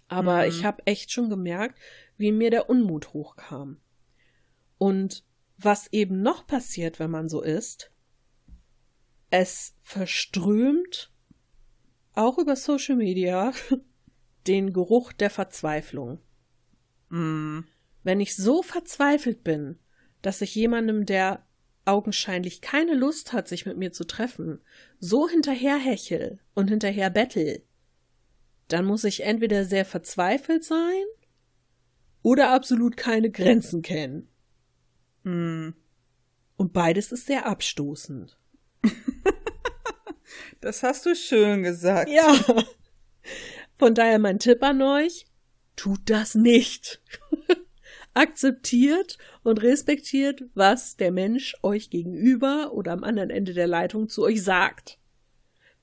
[0.07, 0.49] Aber Mhm.
[0.51, 1.81] ich habe echt schon gemerkt,
[2.17, 3.81] wie mir der Unmut hochkam.
[4.79, 5.25] Und
[5.65, 7.91] was eben noch passiert, wenn man so ist,
[9.31, 11.11] es verströmt
[12.15, 13.53] auch über Social Media
[14.47, 16.21] den Geruch der Verzweiflung.
[17.09, 17.61] Mm,
[18.03, 19.79] Wenn ich so verzweifelt bin,
[20.21, 21.47] dass ich jemandem, der
[21.85, 24.61] augenscheinlich keine Lust hat, sich mit mir zu treffen,
[25.01, 27.65] so hinterherhechel und hinterher bettel,
[28.69, 31.05] dann muss ich entweder sehr verzweifelt sein
[32.23, 34.29] oder absolut keine Grenzen kennen.
[35.25, 35.75] Mm.
[36.57, 38.39] Und beides ist sehr abstoßend.
[40.61, 42.09] Das hast du schön gesagt.
[42.09, 42.35] Ja.
[43.77, 45.27] Von daher mein Tipp an euch,
[45.75, 47.03] tut das nicht.
[48.15, 54.23] Akzeptiert und respektiert, was der Mensch euch gegenüber oder am anderen Ende der Leitung zu
[54.23, 54.99] euch sagt.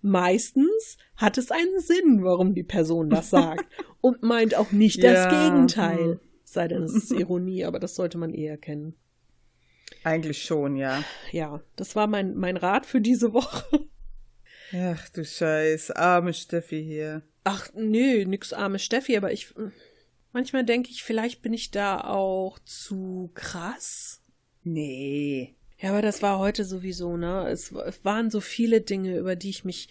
[0.02, 3.66] Meistens hat es einen Sinn, warum die Person das sagt
[4.00, 6.14] und meint auch nicht das Ja, Gegenteil.
[6.14, 6.20] hm.
[6.46, 8.96] Sei denn, es ist Ironie, aber das sollte man eher kennen.
[10.10, 11.04] Eigentlich schon, ja.
[11.32, 13.86] Ja, das war mein, mein Rat für diese Woche.
[14.74, 17.22] Ach du Scheiß, arme Steffi hier.
[17.44, 19.54] Ach, nö, nix arme Steffi, aber ich.
[20.34, 24.24] Manchmal denke ich, vielleicht bin ich da auch zu krass.
[24.64, 25.56] Nee.
[25.78, 27.48] Ja, aber das war heute sowieso, ne?
[27.48, 29.90] Es, es waren so viele Dinge, über die ich mich,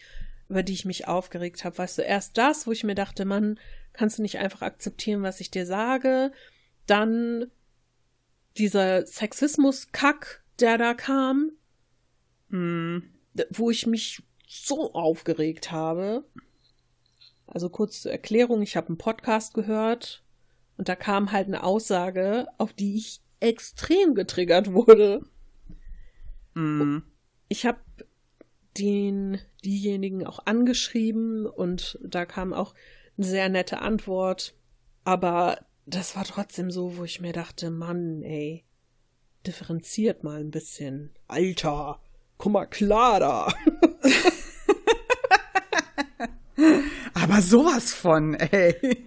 [0.48, 1.78] über die ich mich aufgeregt habe.
[1.78, 3.60] Weißt du, erst das, wo ich mir dachte, Mann,
[3.92, 6.32] kannst du nicht einfach akzeptieren, was ich dir sage?
[6.86, 7.52] Dann
[8.59, 11.52] dieser Sexismus-Kack, der da kam,
[12.48, 12.98] Mm,
[13.50, 16.24] wo ich mich so aufgeregt habe.
[17.46, 20.24] Also kurz zur Erklärung, ich habe einen Podcast gehört
[20.76, 25.22] und da kam halt eine Aussage, auf die ich extrem getriggert wurde.
[26.54, 26.98] mm.
[27.48, 27.78] Ich habe
[28.76, 32.74] den diejenigen auch angeschrieben und da kam auch
[33.16, 34.54] eine sehr nette Antwort,
[35.04, 38.64] aber das war trotzdem so, wo ich mir dachte, Mann, ey,
[39.47, 41.14] differenziert mal ein bisschen.
[41.26, 42.01] Alter,
[42.36, 43.55] guck mal klar da.
[47.14, 49.05] Aber sowas von, ey.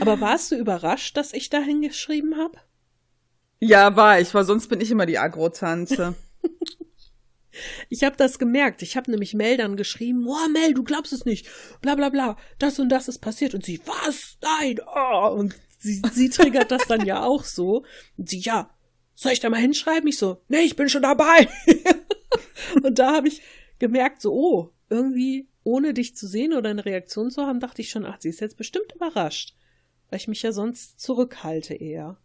[0.00, 2.58] Aber warst du überrascht, dass ich da hingeschrieben habe?
[3.60, 6.14] Ja, war ich, weil sonst bin ich immer die Agro-Tante.
[7.88, 8.82] Ich habe das gemerkt.
[8.82, 11.48] Ich habe nämlich Mel dann geschrieben, boah, Mel, du glaubst es nicht.
[11.80, 12.36] Bla bla bla.
[12.58, 13.54] Das und das ist passiert.
[13.54, 14.38] Und sie, was?
[14.42, 14.80] Nein.
[14.86, 15.34] Oh.
[15.36, 17.84] Und sie, sie triggert das dann ja auch so.
[18.16, 18.70] Und sie, ja,
[19.14, 20.08] soll ich da mal hinschreiben?
[20.08, 21.48] Ich so, nee, ich bin schon dabei.
[22.82, 23.42] und da habe ich
[23.78, 27.90] gemerkt, so, oh, irgendwie, ohne dich zu sehen oder eine Reaktion zu haben, dachte ich
[27.90, 29.54] schon, ach, sie ist jetzt bestimmt überrascht.
[30.08, 32.16] Weil ich mich ja sonst zurückhalte eher.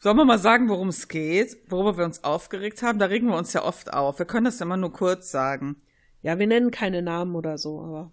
[0.00, 1.56] Sollen wir mal sagen, worum es geht?
[1.68, 2.98] Worüber wir uns aufgeregt haben?
[2.98, 4.18] Da regen wir uns ja oft auf.
[4.18, 5.76] Wir können das ja immer nur kurz sagen.
[6.22, 8.12] Ja, wir nennen keine Namen oder so, aber.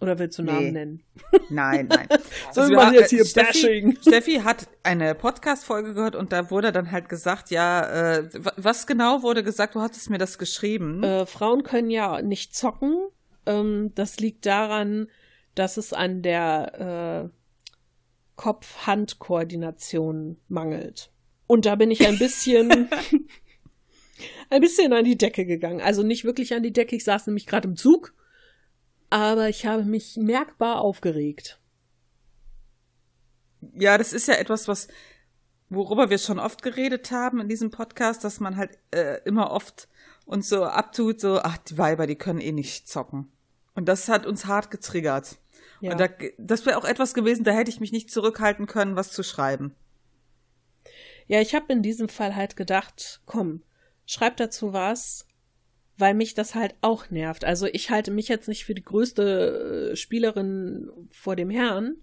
[0.00, 0.52] Oder willst du Nee.
[0.52, 1.02] Namen nennen?
[1.50, 2.08] Nein, nein.
[2.52, 3.96] So, wir wir- machen jetzt hier Steffi, Bashing.
[4.00, 7.82] Steffi hat eine Podcast-Folge gehört und da wurde dann halt gesagt, ja,
[8.16, 9.74] äh, wa- was genau wurde gesagt?
[9.74, 11.02] Du hattest mir das geschrieben.
[11.02, 12.96] Äh, Frauen können ja nicht zocken.
[13.44, 15.08] Ähm, das liegt daran,
[15.54, 17.39] dass es an der äh,
[18.40, 21.12] Kopf-Hand-Koordination mangelt.
[21.46, 22.70] Und da bin ich ein bisschen,
[24.50, 25.82] ein bisschen an die Decke gegangen.
[25.82, 28.14] Also nicht wirklich an die Decke, ich saß nämlich gerade im Zug,
[29.10, 31.60] aber ich habe mich merkbar aufgeregt.
[33.74, 34.88] Ja, das ist ja etwas, was
[35.68, 39.86] worüber wir schon oft geredet haben in diesem Podcast, dass man halt äh, immer oft
[40.24, 43.30] uns so abtut, so, ach, die Weiber, die können eh nicht zocken.
[43.74, 45.39] Und das hat uns hart getriggert.
[45.80, 45.92] Ja.
[45.92, 46.08] Und da,
[46.38, 49.74] das wäre auch etwas gewesen, da hätte ich mich nicht zurückhalten können, was zu schreiben.
[51.26, 53.62] Ja, ich habe in diesem Fall halt gedacht, komm,
[54.04, 55.26] schreib dazu was,
[55.96, 57.44] weil mich das halt auch nervt.
[57.44, 61.96] Also ich halte mich jetzt nicht für die größte äh, Spielerin vor dem Herrn,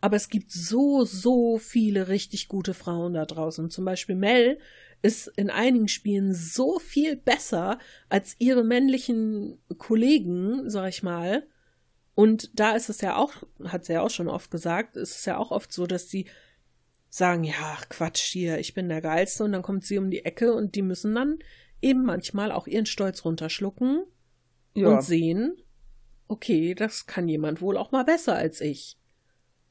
[0.00, 3.70] aber es gibt so, so viele richtig gute Frauen da draußen.
[3.70, 4.58] Zum Beispiel Mel
[5.02, 11.46] ist in einigen Spielen so viel besser als ihre männlichen Kollegen, sag ich mal.
[12.14, 13.32] Und da ist es ja auch,
[13.64, 16.26] hat sie ja auch schon oft gesagt, ist es ja auch oft so, dass die
[17.08, 20.54] sagen, ja, Quatsch hier, ich bin der Geilste und dann kommt sie um die Ecke
[20.54, 21.38] und die müssen dann
[21.80, 24.04] eben manchmal auch ihren Stolz runterschlucken
[24.74, 24.88] Ja.
[24.88, 25.56] und sehen,
[26.28, 28.98] okay, das kann jemand wohl auch mal besser als ich.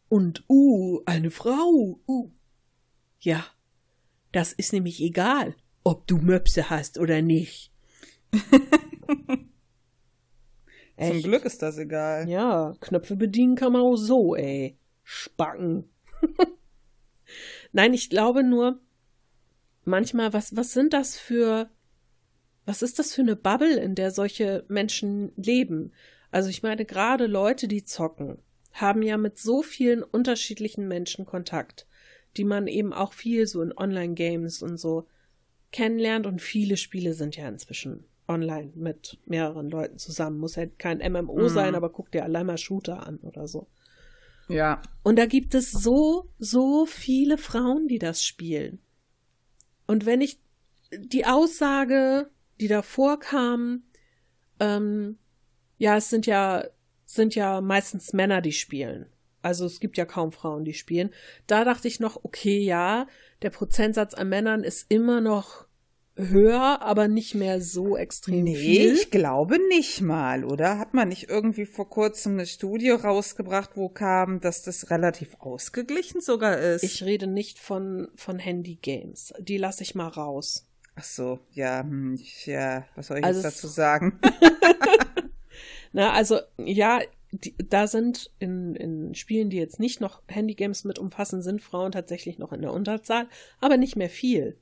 [0.09, 2.31] Und, uh, eine Frau, uh.
[3.19, 3.45] Ja,
[4.31, 7.71] das ist nämlich egal, ob du Möpse hast oder nicht.
[11.01, 11.25] Zum Echt?
[11.25, 12.29] Glück ist das egal.
[12.29, 14.77] Ja, Knöpfe bedienen kann man auch so, ey.
[15.03, 15.89] Spacken.
[17.71, 18.79] Nein, ich glaube nur,
[19.83, 21.69] manchmal, was, was sind das für,
[22.65, 25.91] was ist das für eine Bubble, in der solche Menschen leben?
[26.29, 28.37] Also ich meine, gerade Leute, die zocken,
[28.73, 31.87] haben ja mit so vielen unterschiedlichen Menschen Kontakt,
[32.37, 35.07] die man eben auch viel so in Online-Games und so
[35.71, 40.39] kennenlernt und viele Spiele sind ja inzwischen online mit mehreren Leuten zusammen.
[40.39, 41.49] Muss ja kein MMO Mhm.
[41.49, 43.67] sein, aber guck dir allein mal Shooter an oder so.
[44.47, 44.81] Ja.
[45.03, 48.79] Und da gibt es so, so viele Frauen, die das spielen.
[49.87, 50.39] Und wenn ich
[50.93, 52.29] die Aussage,
[52.59, 53.83] die davor kam,
[54.59, 55.17] ähm,
[55.77, 56.65] ja, es sind ja,
[57.05, 59.07] sind ja meistens Männer, die spielen.
[59.41, 61.11] Also es gibt ja kaum Frauen, die spielen.
[61.47, 63.07] Da dachte ich noch, okay, ja,
[63.41, 65.65] der Prozentsatz an Männern ist immer noch
[66.29, 68.93] höher, aber nicht mehr so extrem Nee, viel.
[68.93, 70.77] ich glaube nicht mal, oder?
[70.79, 76.21] Hat man nicht irgendwie vor kurzem eine Studie rausgebracht, wo kam, dass das relativ ausgeglichen
[76.21, 76.83] sogar ist?
[76.83, 79.33] Ich rede nicht von, von Handy-Games.
[79.39, 80.67] Die lasse ich mal raus.
[80.95, 84.19] Ach so, ja, hm, ich- ja, was soll ich Also jetzt dazu sagen?
[85.93, 87.01] Na, also, ja,
[87.31, 91.91] die, da sind in, in Spielen, die jetzt nicht noch Handygames mit umfassen, sind Frauen
[91.91, 93.27] tatsächlich noch in der Unterzahl,
[93.59, 94.57] aber nicht mehr viel.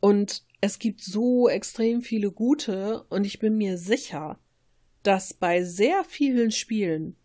[0.00, 4.38] Und es gibt so extrem viele gute und ich bin mir sicher,
[5.02, 7.16] dass bei sehr vielen Spielen,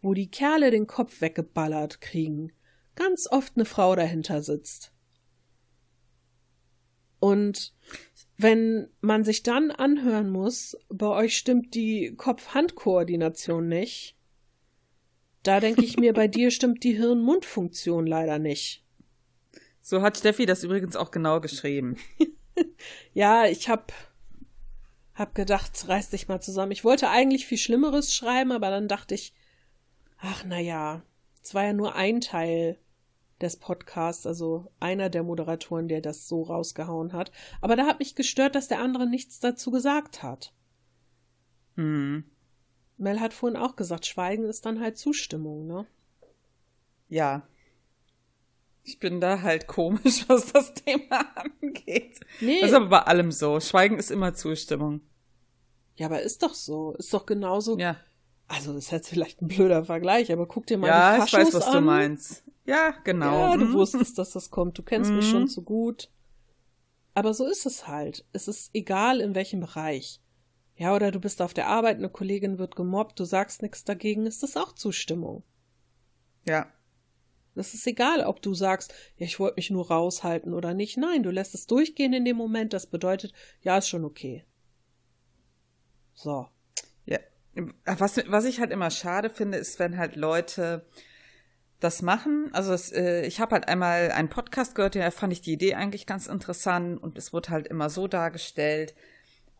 [0.00, 2.52] wo die Kerle den Kopf weggeballert kriegen,
[2.94, 4.92] ganz oft eine Frau dahinter sitzt.
[7.20, 7.72] Und
[8.36, 14.16] wenn man sich dann anhören muss, bei euch stimmt die Kopf-Hand-Koordination nicht,
[15.44, 18.84] da denke ich mir, bei dir stimmt die Hirn-Mund-Funktion leider nicht.
[19.82, 21.96] So hat Steffi das übrigens auch genau geschrieben.
[23.14, 23.92] Ja, ich hab,
[25.14, 26.72] hab gedacht, reiß dich mal zusammen.
[26.72, 29.34] Ich wollte eigentlich viel Schlimmeres schreiben, aber dann dachte ich,
[30.18, 31.02] ach na ja,
[31.42, 32.78] es war ja nur ein Teil
[33.40, 37.32] des Podcasts, also einer der Moderatoren, der das so rausgehauen hat.
[37.60, 40.52] Aber da hat mich gestört, dass der andere nichts dazu gesagt hat.
[41.76, 42.24] Hm.
[42.98, 45.86] Mel hat vorhin auch gesagt, Schweigen ist dann halt Zustimmung, ne?
[47.08, 47.46] Ja.
[48.84, 52.18] Ich bin da halt komisch, was das Thema angeht.
[52.40, 52.60] Nee.
[52.60, 53.60] Das ist aber bei allem so.
[53.60, 55.00] Schweigen ist immer Zustimmung.
[55.96, 56.94] ja, aber ist doch so.
[56.94, 57.78] Ist doch genauso.
[57.78, 57.96] Ja.
[58.48, 61.30] Also, das ist jetzt vielleicht ein blöder Vergleich, aber guck dir mal Ja, die ich
[61.30, 61.72] Faschos weiß, was an.
[61.74, 62.44] du meinst.
[62.66, 63.50] Ja, genau.
[63.52, 63.72] Ja, du Mhm.
[63.74, 64.76] wusstest, dass das kommt.
[64.78, 65.30] Du kennst mich Mhm.
[65.30, 66.10] schon zu gut.
[67.14, 68.24] Aber so ist es halt.
[68.32, 70.20] Es ist egal, in welchem Bereich.
[70.76, 74.26] Ja, oder du bist auf der Arbeit, eine Kollegin wird gemobbt, du sagst nichts dagegen,
[74.26, 75.44] ist das auch Zustimmung.
[76.46, 76.66] Ja.
[77.54, 80.96] Das ist egal, ob du sagst, ja, ich wollte mich nur raushalten oder nicht.
[80.96, 82.72] Nein, du lässt es durchgehen in dem Moment.
[82.72, 84.44] Das bedeutet, ja, ist schon okay.
[86.14, 86.46] So.
[87.04, 87.18] Ja.
[87.84, 90.86] Was, was ich halt immer schade finde, ist, wenn halt Leute
[91.82, 92.48] das machen.
[92.52, 95.74] Also es, äh, ich habe halt einmal einen Podcast gehört, da fand ich die Idee
[95.74, 98.94] eigentlich ganz interessant und es wurde halt immer so dargestellt,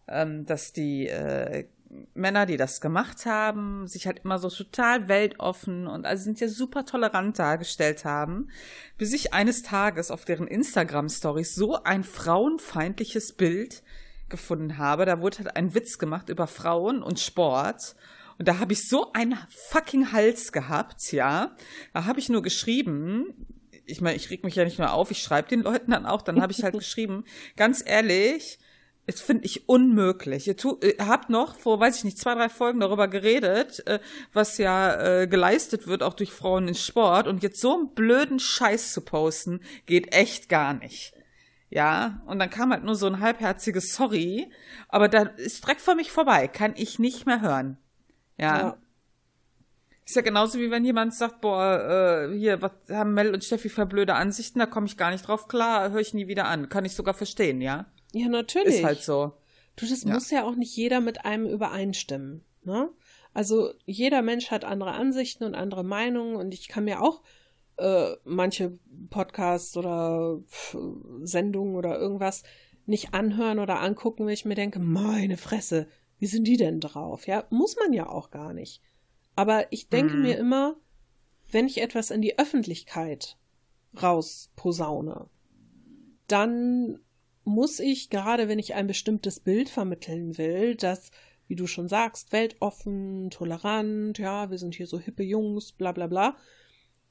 [0.09, 1.67] ähm, dass die äh,
[2.15, 6.49] Männer, die das gemacht haben, sich halt immer so total weltoffen und also sind ja
[6.49, 8.49] super tolerant dargestellt haben,
[8.97, 13.83] bis ich eines Tages auf deren Instagram-Stories so ein frauenfeindliches Bild
[14.31, 15.05] gefunden habe.
[15.05, 17.95] Da wurde halt ein Witz gemacht über Frauen und Sport.
[18.39, 21.55] Und da habe ich so einen fucking Hals gehabt, ja.
[21.93, 23.47] Da habe ich nur geschrieben,
[23.85, 26.23] ich meine, ich reg mich ja nicht nur auf, ich schreibe den Leuten dann auch,
[26.23, 27.25] dann habe ich halt geschrieben,
[27.57, 28.59] ganz ehrlich,
[29.07, 30.47] das finde ich unmöglich.
[30.47, 33.99] Ihr, tu, ihr habt noch vor, weiß ich nicht, zwei, drei Folgen darüber geredet, äh,
[34.33, 37.27] was ja äh, geleistet wird, auch durch Frauen im Sport.
[37.27, 41.15] Und jetzt so einen blöden Scheiß zu posten, geht echt gar nicht.
[41.69, 44.51] Ja, und dann kam halt nur so ein halbherziges Sorry,
[44.89, 47.79] aber da ist direkt vor mich vorbei, kann ich nicht mehr hören.
[48.37, 48.59] Ja.
[48.59, 48.77] Ja.
[50.05, 53.69] Ist ja genauso wie wenn jemand sagt, boah, äh, hier, was haben Mel und Steffi
[53.69, 56.69] für blöde Ansichten, da komme ich gar nicht drauf klar, höre ich nie wieder an.
[56.69, 57.87] Kann ich sogar verstehen, ja?
[58.13, 58.77] Ja, natürlich.
[58.77, 59.33] Ist halt so.
[59.77, 60.13] Du, das Ja.
[60.15, 62.45] muss ja auch nicht jeder mit einem übereinstimmen.
[62.65, 62.91] Ne?
[63.35, 67.23] Also jeder Mensch hat andere Ansichten und andere Meinungen und ich kann mir auch
[67.79, 70.41] äh, manche Podcasts oder
[71.23, 72.43] Sendungen oder irgendwas
[72.85, 75.89] nicht anhören oder angucken, wenn ich mir denke, meine Fresse,
[76.19, 77.27] wie sind die denn drauf?
[77.27, 78.83] Ja, muss man ja auch gar nicht.
[79.35, 80.23] Aber ich denke Mhm.
[80.23, 80.77] mir immer,
[81.51, 83.39] wenn ich etwas in die Öffentlichkeit
[84.01, 85.29] rausposaune,
[86.29, 86.99] dann
[87.45, 91.11] muss ich, gerade wenn ich ein bestimmtes Bild vermitteln will, das
[91.49, 96.07] wie du schon sagst, weltoffen, tolerant, ja, wir sind hier so hippe Jungs, bla bla
[96.07, 96.37] bla,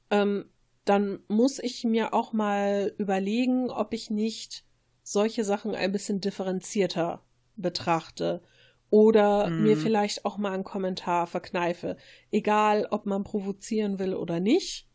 [0.10, 0.46] ähm,
[0.84, 4.66] dann muss ich mir auch mal überlegen, ob ich nicht
[5.04, 7.24] solche Sachen ein bisschen differenzierter
[7.56, 8.42] betrachte
[8.90, 9.64] oder Mhm.
[9.64, 11.98] mir vielleicht auch mal einen Kommentar verkneife.
[12.32, 14.88] Egal, ob man provozieren will oder nicht.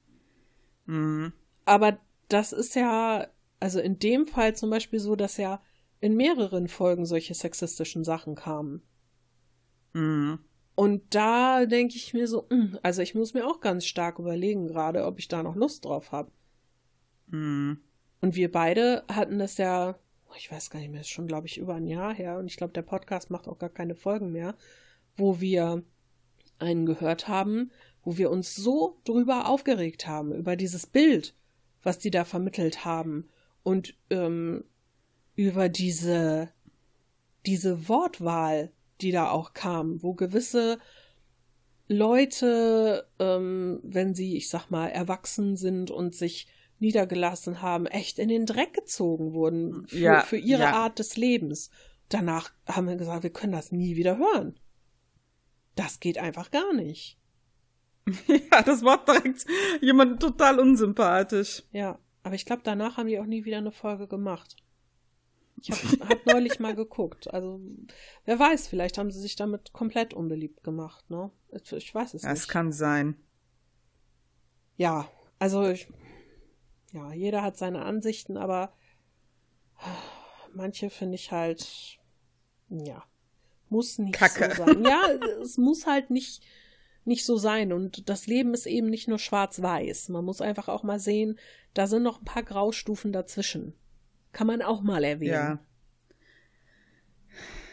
[0.87, 1.33] Mhm.
[1.65, 3.29] Aber das ist ja,
[3.61, 5.63] also in dem Fall zum Beispiel so, dass ja
[6.01, 8.83] in mehreren Folgen solche sexistischen Sachen kamen.
[9.93, 10.39] Mhm.
[10.75, 14.67] Und da denke ich mir so, mm, also ich muss mir auch ganz stark überlegen
[14.67, 16.31] gerade, ob ich da noch Lust drauf habe.
[17.29, 17.81] Mhm.
[18.21, 19.99] Und wir beide hatten das ja,
[20.37, 22.39] ich weiß gar nicht mehr, ist schon, glaube ich, über ein Jahr her.
[22.39, 24.55] Und ich glaube, der Podcast macht auch gar keine Folgen mehr,
[25.17, 25.83] wo wir
[26.59, 27.71] einen gehört haben,
[28.03, 31.35] wo wir uns so drüber aufgeregt haben, über dieses Bild,
[31.83, 33.29] was die da vermittelt haben.
[33.67, 34.63] Und ähm,
[35.35, 36.51] über diese,
[37.47, 40.79] diese Wortwahl, die da auch kam, wo gewisse
[41.89, 46.47] Leute, ähm, wenn sie, ich sag mal, erwachsen sind und sich
[46.79, 50.75] niedergelassen haben, echt in den Dreck gezogen wurden für, Ja, für ihre ja.
[50.75, 51.71] Art des Lebens.
[52.09, 54.61] Danach haben wir gesagt, wir können das nie wieder hören.
[55.75, 57.19] Das geht einfach gar nicht.
[58.29, 59.45] Ja, das macht direkt
[59.81, 61.65] jemand total unsympathisch.
[61.73, 64.57] Ja, aber ich glaube, danach haben die auch nie wieder eine Folge gemacht.
[65.63, 67.33] Ich habe hab neulich mal geguckt.
[67.33, 67.61] Also,
[68.25, 71.31] wer weiß, vielleicht haben sie sich damit komplett unbeliebt gemacht, ne?
[71.53, 72.49] Ich, weiß es Ja, es nicht.
[72.49, 73.15] kann sein.
[74.77, 75.09] Ja,
[75.39, 75.87] also, ich,
[76.93, 78.73] ja, jeder hat seine Ansichten, aber
[80.53, 82.01] manche finde ich halt,
[82.71, 83.05] ja,
[83.69, 84.53] muss nicht Kacke.
[84.57, 84.85] so sein.
[84.85, 85.03] Ja,
[85.43, 86.43] es muss halt nicht,
[87.07, 87.73] nicht so sein.
[87.73, 90.09] Und das Leben ist eben nicht nur schwarz-weiß.
[90.11, 91.39] Man muss einfach auch mal sehen,
[91.75, 93.75] da sind noch ein paar Graustufen dazwischen.
[94.33, 95.59] Kann man auch mal Ja, erwähnen.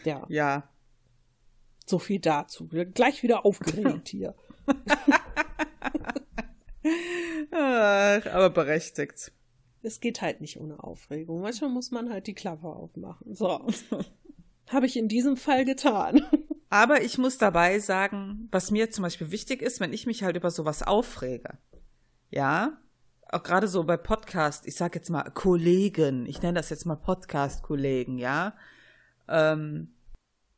[0.04, 0.68] Ja, ja.
[1.86, 2.68] so viel dazu.
[2.68, 4.34] Gleich wieder aufgeregt hier.
[7.50, 9.32] Ach, aber berechtigt.
[9.82, 11.40] Es geht halt nicht ohne Aufregung.
[11.42, 13.34] Manchmal muss man halt die Klappe aufmachen.
[13.34, 13.66] So.
[14.68, 16.24] Habe ich in diesem Fall getan.
[16.74, 20.34] Aber ich muss dabei sagen, was mir zum Beispiel wichtig ist, wenn ich mich halt
[20.34, 21.56] über sowas aufrege.
[22.30, 22.82] Ja,
[23.30, 26.96] auch gerade so bei Podcast, ich sag jetzt mal Kollegen, ich nenne das jetzt mal
[26.96, 28.56] Podcast-Kollegen, ja.
[29.28, 29.94] Ähm,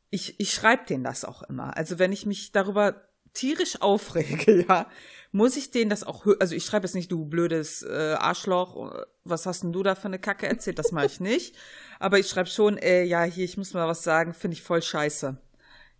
[0.09, 1.77] ich ich schreibe denen das auch immer.
[1.77, 2.99] Also wenn ich mich darüber
[3.33, 4.87] tierisch aufrege, ja,
[5.31, 9.05] muss ich denen das auch, also ich schreibe jetzt nicht, du blödes äh, Arschloch, äh,
[9.23, 11.55] was hast denn du da für eine Kacke erzählt, das mache ich nicht.
[11.99, 14.81] Aber ich schreibe schon, äh, ja, hier, ich muss mal was sagen, finde ich voll
[14.81, 15.37] scheiße.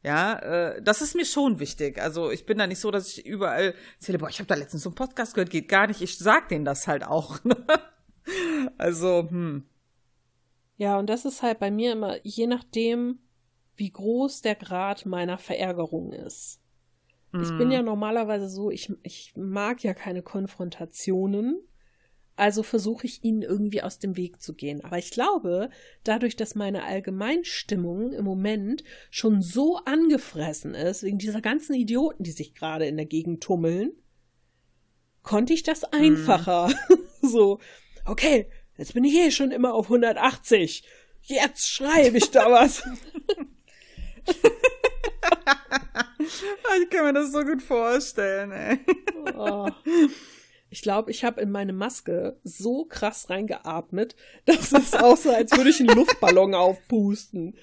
[0.03, 1.99] Ja, äh, das ist mir schon wichtig.
[2.01, 4.83] Also ich bin da nicht so, dass ich überall erzähle, boah, ich habe da letztens
[4.83, 6.01] so einen Podcast gehört, geht gar nicht.
[6.01, 7.41] Ich sag denen das halt auch.
[7.43, 7.55] ne?
[8.77, 9.65] also, hm.
[10.77, 13.19] Ja, und das ist halt bei mir immer, je nachdem,
[13.75, 16.61] wie groß der Grad meiner Verärgerung ist.
[17.41, 21.61] Ich bin ja normalerweise so, ich, ich mag ja keine Konfrontationen.
[22.37, 24.83] Also versuche ich ihnen irgendwie aus dem Weg zu gehen.
[24.83, 25.71] Aber ich glaube,
[26.03, 32.31] dadurch, dass meine Allgemeinstimmung im Moment schon so angefressen ist, wegen dieser ganzen Idioten, die
[32.31, 33.91] sich gerade in der Gegend tummeln,
[35.23, 36.71] konnte ich das einfacher.
[37.23, 37.59] so,
[38.05, 40.83] okay, jetzt bin ich eh schon immer auf 180.
[41.23, 42.83] Jetzt schreibe ich da was.
[46.81, 48.79] Ich kann mir das so gut vorstellen, ey.
[49.35, 49.67] Oh.
[50.69, 54.15] Ich glaube, ich habe in meine Maske so krass reingeatmet,
[54.45, 57.55] dass es aussah, als würde ich einen Luftballon aufpusten.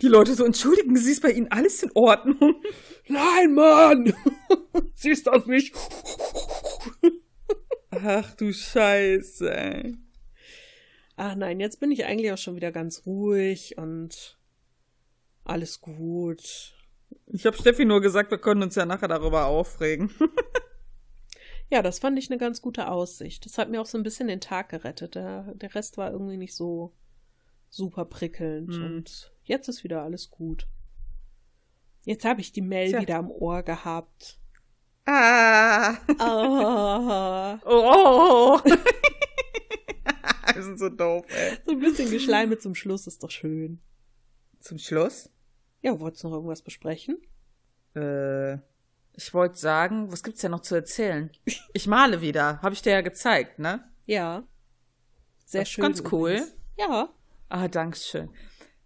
[0.00, 2.56] Die Leute so, entschuldigen Sie, ist bei Ihnen alles in Ordnung?
[3.08, 4.14] Nein, Mann!
[4.94, 5.74] Siehst das nicht?
[7.90, 9.96] Ach du Scheiße, ey.
[11.18, 14.36] Ach nein, jetzt bin ich eigentlich auch schon wieder ganz ruhig und
[15.44, 16.74] alles gut.
[17.28, 20.10] Ich habe Steffi nur gesagt, wir können uns ja nachher darüber aufregen.
[21.70, 23.44] Ja, das fand ich eine ganz gute Aussicht.
[23.44, 25.14] Das hat mir auch so ein bisschen den Tag gerettet.
[25.16, 26.92] Der, der Rest war irgendwie nicht so
[27.70, 28.72] super prickelnd.
[28.74, 28.84] Hm.
[28.84, 30.68] Und jetzt ist wieder alles gut.
[32.04, 33.00] Jetzt habe ich die Mail Tja.
[33.00, 34.38] wieder am Ohr gehabt.
[35.06, 35.96] Ah.
[36.18, 38.60] Ah, Oh.
[40.54, 41.58] Wir sind so doof, ey.
[41.66, 43.80] so ein bisschen Geschleime zum Schluss ist doch schön.
[44.60, 45.30] Zum Schluss.
[45.82, 47.18] Ja, wolltest du noch irgendwas besprechen?
[47.94, 48.58] Äh,
[49.16, 51.30] ich wollte sagen, was gibt's denn noch zu erzählen?
[51.72, 53.84] Ich male wieder, habe ich dir ja gezeigt, ne?
[54.04, 54.44] Ja.
[55.44, 55.82] Sehr Das schön.
[55.82, 56.30] ganz cool.
[56.32, 56.54] übrigens.
[56.78, 57.08] Ja.
[57.48, 58.28] Ah, dankeschön.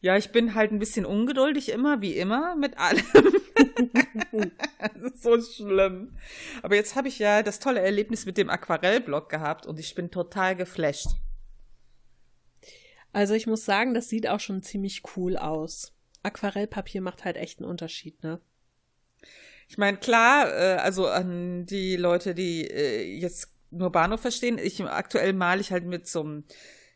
[0.02, 3.04] Ja, ich bin halt ein bisschen ungeduldig immer, wie immer, mit allem.
[4.78, 6.16] das ist so schlimm.
[6.62, 10.10] Aber jetzt habe ich ja das tolle Erlebnis mit dem Aquarellblock gehabt und ich bin
[10.10, 11.08] total geflasht.
[13.12, 15.92] Also ich muss sagen, das sieht auch schon ziemlich cool aus.
[16.22, 18.40] Aquarellpapier macht halt echt einen Unterschied, ne?
[19.70, 24.82] Ich meine, klar, äh, also an die Leute, die äh, jetzt nur Bahnhof verstehen, ich
[24.82, 26.44] aktuell male ich halt mit so einem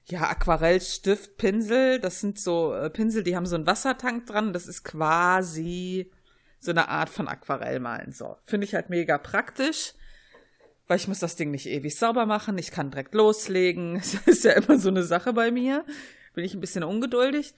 [0.07, 2.01] ja, Aquarellstift, Pinsel.
[2.01, 4.53] Das sind so äh, Pinsel, die haben so einen Wassertank dran.
[4.53, 6.11] Das ist quasi
[6.59, 8.11] so eine Art von Aquarellmalen.
[8.11, 9.95] So, finde ich halt mega praktisch,
[10.89, 12.59] weil ich muss das Ding nicht ewig sauber machen.
[12.59, 13.95] Ich kann direkt loslegen.
[14.03, 15.85] Das ist ja immer so eine Sache bei mir.
[16.35, 17.55] Bin ich ein bisschen ungeduldig.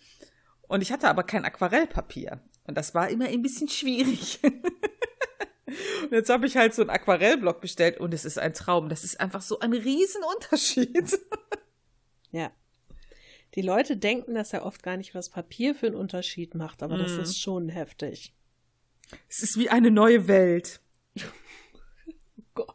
[0.69, 2.39] Und ich hatte aber kein Aquarellpapier.
[2.65, 4.41] Und das war immer ein bisschen schwierig.
[6.03, 8.89] und jetzt habe ich halt so einen Aquarellblock bestellt und es ist ein Traum.
[8.89, 11.19] Das ist einfach so ein Riesenunterschied.
[12.33, 12.53] Ja.
[13.55, 16.99] Die Leute denken dass ja oft gar nicht, was Papier für einen Unterschied macht, aber
[16.99, 17.21] das Mhm.
[17.21, 18.35] ist schon heftig.
[19.29, 20.81] Es ist wie eine neue Welt.
[22.55, 22.75] Gott.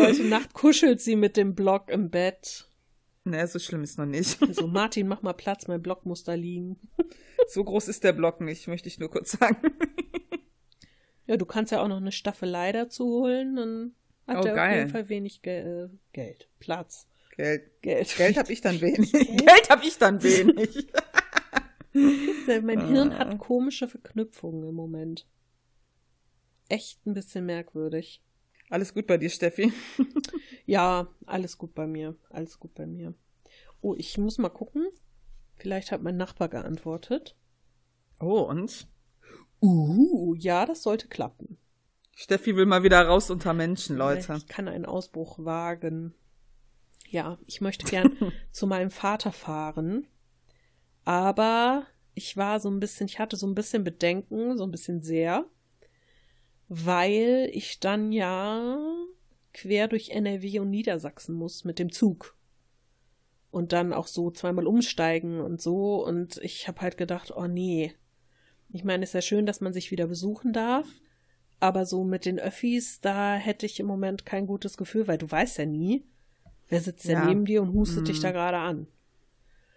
[0.00, 2.68] Heute Nacht kuschelt sie mit dem Block im Bett.
[3.24, 4.38] Ne, so schlimm ist noch nicht.
[4.54, 6.78] So, Martin, mach mal Platz, mein Block muss da liegen.
[7.48, 9.56] So groß ist der Block nicht, möchte ich nur kurz sagen.
[11.28, 13.94] Ja, du kannst ja auch noch eine Staffelei dazu holen, dann
[14.26, 14.78] hat Oh, er auf geil.
[14.78, 17.06] jeden Fall wenig Ge äh, Geld, Platz,
[17.36, 17.80] Geld.
[17.82, 18.16] Geld.
[18.16, 19.12] Geld habe ich dann wenig.
[19.12, 20.88] Geld habe ich dann wenig.
[22.62, 23.18] mein Hirn Ah.
[23.18, 25.26] hat komische Verknüpfungen im Moment.
[26.68, 28.22] Echt ein bisschen merkwürdig.
[28.70, 29.72] Alles gut bei dir, Steffi?
[30.66, 32.14] Ja, alles gut bei mir.
[32.28, 33.14] Alles gut bei mir.
[33.80, 34.86] Oh, ich muss mal gucken.
[35.56, 37.36] Vielleicht hat mein Nachbar geantwortet.
[38.20, 38.86] Oh, und?
[39.60, 41.58] Uh, ja, das sollte klappen.
[42.14, 44.34] Steffi will mal wieder raus unter Menschen, Leute.
[44.36, 46.14] Ich kann einen Ausbruch wagen.
[47.08, 48.16] Ja, ich möchte gern
[48.50, 50.06] zu meinem Vater fahren.
[51.04, 55.02] Aber ich war so ein bisschen, ich hatte so ein bisschen Bedenken, so ein bisschen
[55.02, 55.46] sehr,
[56.68, 58.78] weil ich dann ja
[59.54, 62.36] quer durch NRW und Niedersachsen muss mit dem Zug.
[63.50, 66.04] Und dann auch so zweimal umsteigen und so.
[66.04, 67.94] Und ich habe halt gedacht, oh nee.
[68.70, 70.86] Ich meine, es ist ja schön, dass man sich wieder besuchen darf.
[71.60, 75.28] Aber so mit den Öffis, da hätte ich im Moment kein gutes Gefühl, weil du
[75.28, 76.04] weißt ja nie,
[76.68, 77.26] wer sitzt denn Ja.
[77.26, 78.06] neben dir und hustet Mm.
[78.06, 78.86] dich da gerade an.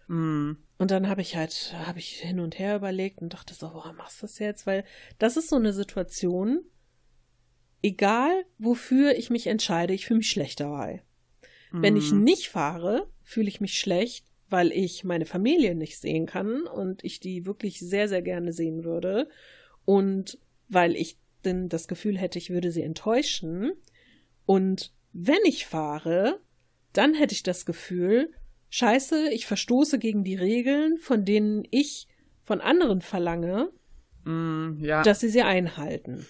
[0.08, 0.58] Mm.
[0.78, 3.96] Und dann habe ich halt, habe ich hin und her überlegt und dachte so, warum
[3.96, 4.68] machst du das jetzt?
[4.68, 4.84] Weil
[5.18, 6.64] das ist so eine Situation,
[7.82, 11.02] egal wofür ich mich entscheide, ich fühle mich schlecht dabei.
[11.72, 12.24] Wenn ich Mm.
[12.24, 17.20] nicht fahre, fühle ich mich schlecht, weil ich meine Familie nicht sehen kann und ich
[17.20, 19.28] die wirklich sehr, sehr gerne sehen würde.
[19.86, 20.38] Und
[20.68, 23.72] weil ich denn das Gefühl hätte, ich würde sie enttäuschen.
[24.46, 26.40] Und wenn ich fahre,
[26.94, 28.32] dann hätte ich das Gefühl,
[28.70, 32.08] scheiße, ich verstoße gegen die Regeln, von denen ich
[32.44, 33.72] von anderen verlange,
[34.24, 36.28] Mm, ja, dass sie sie einhalten.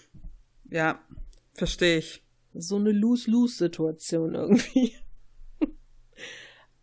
[0.70, 1.02] ja,
[1.56, 2.24] verstehe ich.
[2.54, 4.94] so eine Lose-Lose-Situation irgendwie.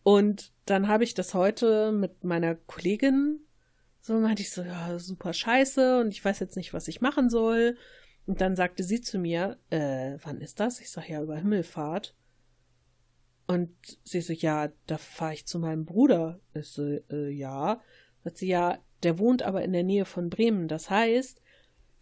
[0.03, 3.41] Und dann habe ich das heute mit meiner Kollegin,
[4.01, 7.29] so meinte ich so, ja, super scheiße und ich weiß jetzt nicht, was ich machen
[7.31, 7.77] soll.
[8.27, 10.81] Und dann sagte sie zu mir, äh, wann ist das?
[10.81, 12.15] Ich sag ja, über Himmelfahrt.
[13.47, 13.71] Und
[14.05, 16.39] sie so, ja, da fahre ich zu meinem Bruder.
[16.53, 17.81] Ich so, äh, ja.
[18.25, 20.69] Sagt sie, ja, der wohnt aber in der Nähe von Bremen.
[20.69, 21.41] Das heißt,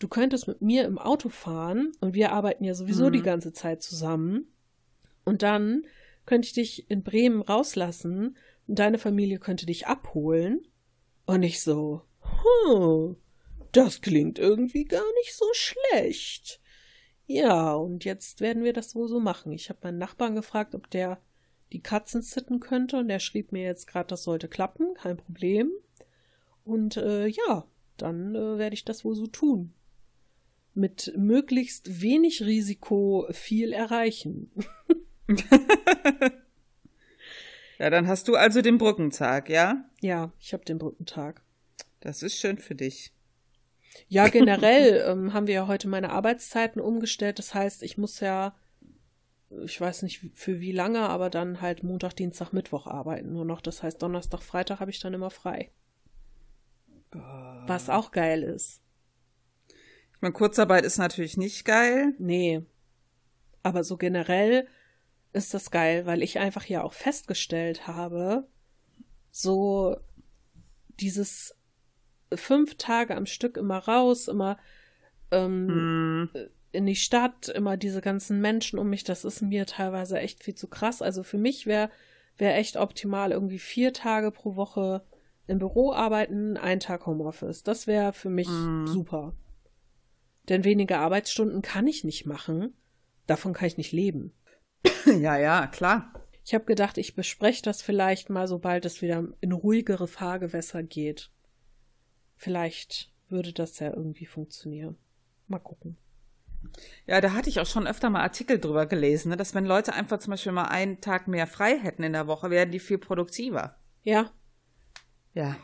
[0.01, 3.13] du könntest mit mir im Auto fahren und wir arbeiten ja sowieso Mhm.
[3.13, 4.53] die ganze Zeit zusammen.
[5.25, 5.85] Und dann
[6.25, 8.37] könnte ich dich in Bremen rauslassen
[8.67, 10.67] deine Familie könnte dich abholen.
[11.27, 13.17] Und ich so, hm,
[13.73, 16.61] das klingt irgendwie gar nicht so schlecht.
[17.27, 19.53] Ja, und jetzt werden wir das wohl so machen.
[19.53, 21.21] Ich habe meinen Nachbarn gefragt, ob der
[21.73, 25.73] die Katzen sitten könnte und der schrieb mir jetzt gerade, das sollte klappen, kein Problem.
[26.65, 29.73] Und äh, ja, dann äh, werde ich das wohl so tun.
[30.75, 34.53] Mit möglichst wenig Risiko viel erreichen.
[37.79, 39.85] Ja, dann hast du also den Brückentag, ja?
[40.01, 41.43] Ja, ich habe den Brückentag.
[42.01, 43.13] Das ist schön für dich.
[44.09, 47.39] Ja, generell ähm, haben wir ja heute meine Arbeitszeiten umgestellt.
[47.39, 48.57] Das heißt, ich muss ja,
[49.65, 53.61] ich weiß nicht für wie lange, aber dann halt Montag, Dienstag, Mittwoch arbeiten nur noch.
[53.61, 55.71] Das heißt, Donnerstag, Freitag habe ich dann immer frei.
[57.67, 58.83] Was auch geil ist.
[60.13, 62.15] Ich meine, Kurzarbeit ist natürlich nicht geil.
[62.19, 62.63] Nee.
[63.63, 64.67] Aber so generell
[65.37, 68.49] ist das geil, weil ich einfach ja auch festgestellt habe,
[69.31, 69.97] so
[71.01, 71.55] dieses
[72.35, 74.59] fünf Tage am Stück immer raus, immer
[75.31, 76.47] ähm, Hm.
[76.73, 80.55] in die Stadt, immer diese ganzen Menschen um mich, das ist mir teilweise echt viel
[80.55, 81.03] zu krass.
[81.03, 81.91] Also für mich wäre
[82.39, 85.05] wär echt optimal irgendwie vier Tage pro Woche
[85.47, 87.63] im Büro arbeiten, ein Tag Homeoffice.
[87.63, 88.87] Das wäre für mich Mhm.
[88.87, 89.35] super.
[90.49, 92.75] Denn weniger Arbeitsstunden kann ich nicht machen.
[93.27, 94.33] Davon kann ich nicht leben.
[95.07, 96.13] Ja, ja, klar.
[96.45, 101.31] Ich habe gedacht, ich bespreche das vielleicht mal, sobald es wieder in ruhigere Fahrgewässer geht.
[102.37, 104.97] vielleicht würde das ja irgendwie funktionieren.
[105.49, 105.97] Mal gucken.
[107.07, 109.93] Ja, da hatte ich auch schon öfter mal Artikel drüber gelesen, ne, dass wenn Leute
[109.93, 112.99] einfach zum Beispiel mal einen Tag mehr frei hätten in der Woche, wären die viel
[112.99, 113.77] produktiver.
[114.03, 114.33] Ja,
[115.35, 115.57] Ja.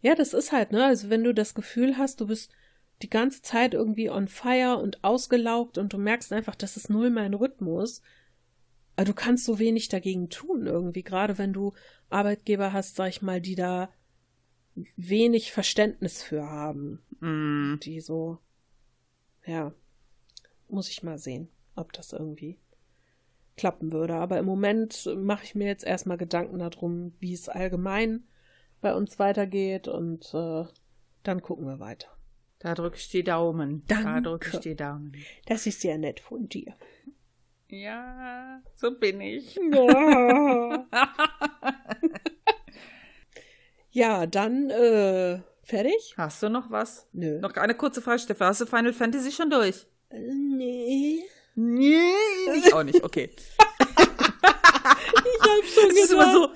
[0.00, 0.84] Ja, das ist halt, ne?
[0.84, 2.52] Also wenn du das Gefühl hast, du bist
[3.02, 7.10] die ganze Zeit irgendwie on fire und ausgelaugt und du merkst einfach, das ist null
[7.10, 8.02] mein Rhythmus,
[8.96, 11.72] aber du kannst so wenig dagegen tun irgendwie, gerade wenn du
[12.10, 13.90] Arbeitgeber hast, sag ich mal, die da
[14.96, 17.78] wenig Verständnis für haben, Mm.
[17.82, 18.38] die so,
[19.44, 19.72] ja,
[20.68, 22.58] muss ich mal sehen, ob das irgendwie
[23.56, 24.14] klappen würde.
[24.14, 28.24] Aber im Moment mache ich mir jetzt erstmal Gedanken darum, wie es allgemein
[28.80, 30.64] bei uns weitergeht und äh,
[31.24, 32.08] dann gucken wir weiter.
[32.60, 33.84] Da drücke ich die Daumen.
[33.86, 34.22] Da Danke.
[34.30, 35.12] drücke ich die Daumen.
[35.46, 36.74] Das ist sehr nett von dir.
[37.68, 39.56] Ja, so bin ich.
[43.90, 46.14] ja, dann äh, fertig?
[46.16, 47.06] Hast du noch was?
[47.12, 47.38] Nö.
[47.40, 48.42] Noch eine kurze Frage, Steffi.
[48.42, 49.86] Hast du Final Fantasy schon durch?
[50.10, 51.22] Äh, nee.
[51.54, 52.10] Nee,
[52.56, 53.04] ich auch nicht.
[53.04, 53.30] Okay.
[55.20, 56.48] Ich hab schon Es ist immer so,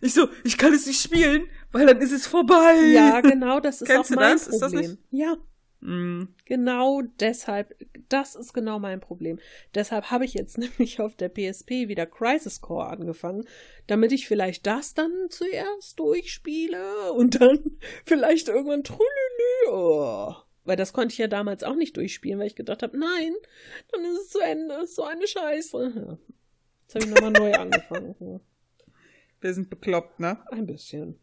[0.00, 2.74] ich so, ich kann es nicht spielen, weil dann ist es vorbei.
[2.92, 4.48] Ja, genau, das ist Kennst auch mein das?
[4.48, 4.90] Ist das Problem.
[4.92, 5.36] nicht- Ja,
[5.80, 6.34] Mm.
[6.44, 7.72] genau deshalb,
[8.08, 9.38] das ist genau mein Problem.
[9.76, 13.44] Deshalb habe ich jetzt nämlich auf der PSP wieder Crisis Core angefangen,
[13.86, 17.60] damit ich vielleicht das dann zuerst durchspiele und dann
[18.04, 19.70] vielleicht irgendwann trülülü.
[19.70, 20.34] Oh.
[20.64, 23.32] Weil das konnte ich ja damals auch nicht durchspielen, weil ich gedacht habe, nein,
[23.92, 24.84] dann ist es zu Ende.
[24.88, 26.18] So eine Scheiße.
[26.82, 28.40] Jetzt habe ich nochmal neu angefangen.
[29.40, 30.38] Wir sind bekloppt, ne?
[30.50, 31.20] ein bisschen.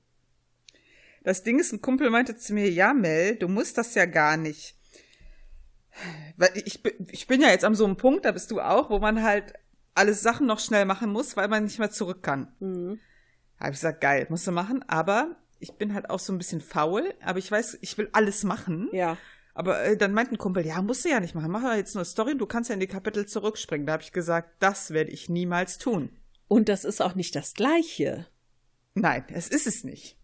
[1.26, 4.38] Das Ding ist, ein Kumpel meinte zu mir, ja, Mel, du musst das ja gar
[4.38, 4.76] nicht.
[6.38, 8.90] Weil ich, bin- ich bin ja jetzt an so einem Punkt, da bist du auch,
[8.90, 9.54] wo man halt
[9.94, 12.54] alles Sachen noch schnell machen muss, weil man nicht mehr zurück kann.
[12.60, 13.00] Mhm.
[13.60, 16.62] Habe ich gesagt, geil, musst du machen, aber ich bin halt auch so ein bisschen
[16.62, 18.90] faul, aber ich weiß, ich will alles machen.
[18.92, 19.18] Ja.
[19.54, 21.96] Aber äh, dann meint ein Kumpel, ja, musst du ja nicht machen, mach ja jetzt
[21.96, 23.88] nur Story, du kannst ja in die Kapitel zurückspringen.
[23.88, 26.10] Da habe ich gesagt, das werde ich niemals tun.
[26.50, 28.28] Und das ist auch nicht das Gleiche.
[28.94, 30.18] Nein, es ist es nicht.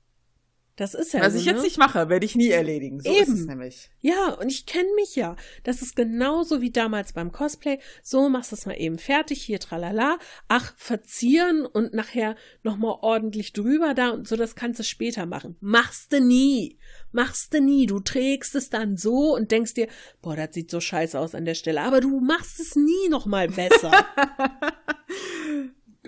[0.77, 1.63] Das ist ja Was so, ich jetzt ne?
[1.63, 3.01] nicht mache, werde ich nie erledigen.
[3.01, 3.33] So ist Eben.
[3.33, 3.91] es nämlich.
[3.99, 5.35] Ja, und ich kenne mich ja.
[5.63, 7.79] Das ist genauso wie damals beim Cosplay.
[8.01, 10.17] So, machst du es mal eben fertig, hier tralala.
[10.47, 15.57] Ach, verzieren und nachher nochmal ordentlich drüber da und so, das kannst du später machen.
[15.59, 16.79] Machst du nie.
[17.11, 17.85] Machst du nie.
[17.85, 19.87] Du trägst es dann so und denkst dir,
[20.21, 21.81] boah, das sieht so scheiße aus an der Stelle.
[21.81, 23.91] Aber du machst es nie nochmal besser.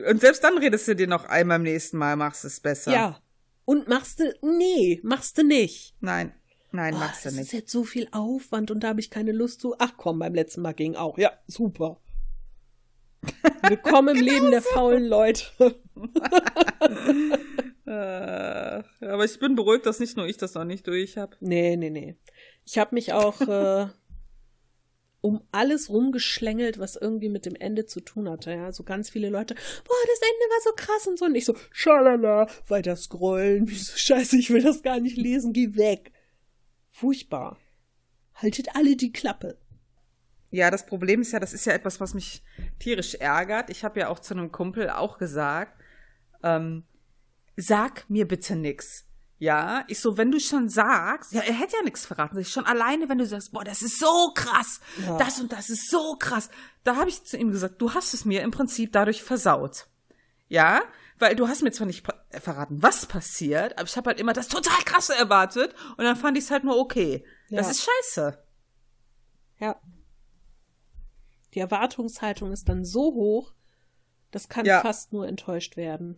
[0.10, 2.92] Und selbst dann redest du dir noch einmal beim nächsten Mal, machst es besser.
[2.92, 3.20] ja.
[3.66, 5.96] Und machst du, nee, machst du nicht.
[6.02, 6.34] Nein,
[6.72, 7.54] nein, Oh, machst du das ist nicht.
[7.54, 9.76] jetzt so viel Aufwand und da habe ich keine Lust zu.
[9.80, 11.18] Ach komm, beim letzten Mal ging auch.
[11.18, 12.00] Ja, super.
[13.68, 15.46] Willkommen im Genau Leben der faulen Leute.
[17.86, 21.36] Äh, aber ich bin beruhigt, dass nicht nur ich das noch nicht durch habe.
[21.42, 22.16] nee, nee, nee.
[22.66, 23.88] Ich habe mich auch äh,
[25.24, 28.52] um alles rumgeschlängelt, was irgendwie mit dem Ende zu tun hatte.
[28.52, 31.26] Ja, so ganz viele Leute, boah, das Ende war so krass und so.
[31.26, 33.66] Und ich so, schalala, weiter scrollen.
[33.70, 36.12] Wieso scheiße, ich will das gar nicht lesen, geh weg.
[36.90, 37.58] Furchtbar.
[38.36, 39.58] Haltet alle die Klappe.
[40.50, 42.44] Ja, das Problem ist ja, das ist ja etwas, was mich
[42.80, 43.70] tierisch ärgert.
[43.70, 45.82] Ich habe ja auch zu einem Kumpel auch gesagt,
[46.44, 46.84] ähm,
[47.56, 49.08] sag mir bitte nix.
[49.44, 52.38] Ja, ich so, wenn du schon sagst, ja, er hätte ja nichts verraten.
[52.40, 55.18] Ich schon alleine, wenn du sagst, boah, das ist so krass, Ja.
[55.18, 56.50] das und das ist so krass.
[56.86, 59.88] Da habe ich zu ihm gesagt, du hast es mir im Prinzip dadurch versaut.
[60.48, 60.82] Ja,
[61.20, 64.32] weil du hast mir zwar nicht pa- verraten, was passiert, aber ich habe halt immer
[64.32, 67.26] das total krasse erwartet und dann fand ich es halt nur okay.
[67.50, 67.72] Das Ja.
[67.72, 68.44] ist scheiße.
[69.60, 69.76] Ja.
[71.54, 73.54] Die Erwartungshaltung ist dann so hoch,
[74.32, 74.80] das kann Ja.
[74.82, 76.18] fast nur enttäuscht werden.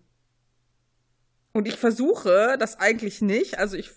[1.55, 3.59] Und ich versuche das eigentlich nicht.
[3.59, 3.89] Also ich,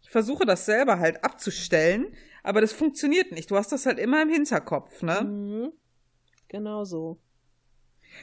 [0.00, 3.50] ich versuche das selber halt abzustellen, aber das funktioniert nicht.
[3.50, 5.22] Du hast das halt immer im Hinterkopf, ne?
[5.22, 5.72] Mhm.
[6.46, 7.18] Genau so.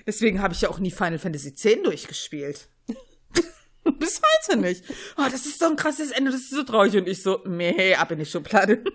[0.06, 2.70] Deswegen habe ich ja auch nie Final Fantasy X durchgespielt.
[4.00, 4.86] Bis heute nicht.
[5.18, 6.96] Oh, das ist so ein krasses Ende, das ist so traurig.
[6.96, 8.86] Und ich so, meh, ab in die Schublade.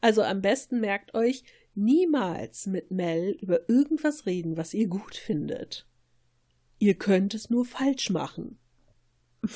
[0.00, 1.44] Also am besten merkt euch,
[1.74, 5.86] niemals mit Mel über irgendwas reden, was ihr gut findet.
[6.78, 8.58] Ihr könnt es nur falsch machen.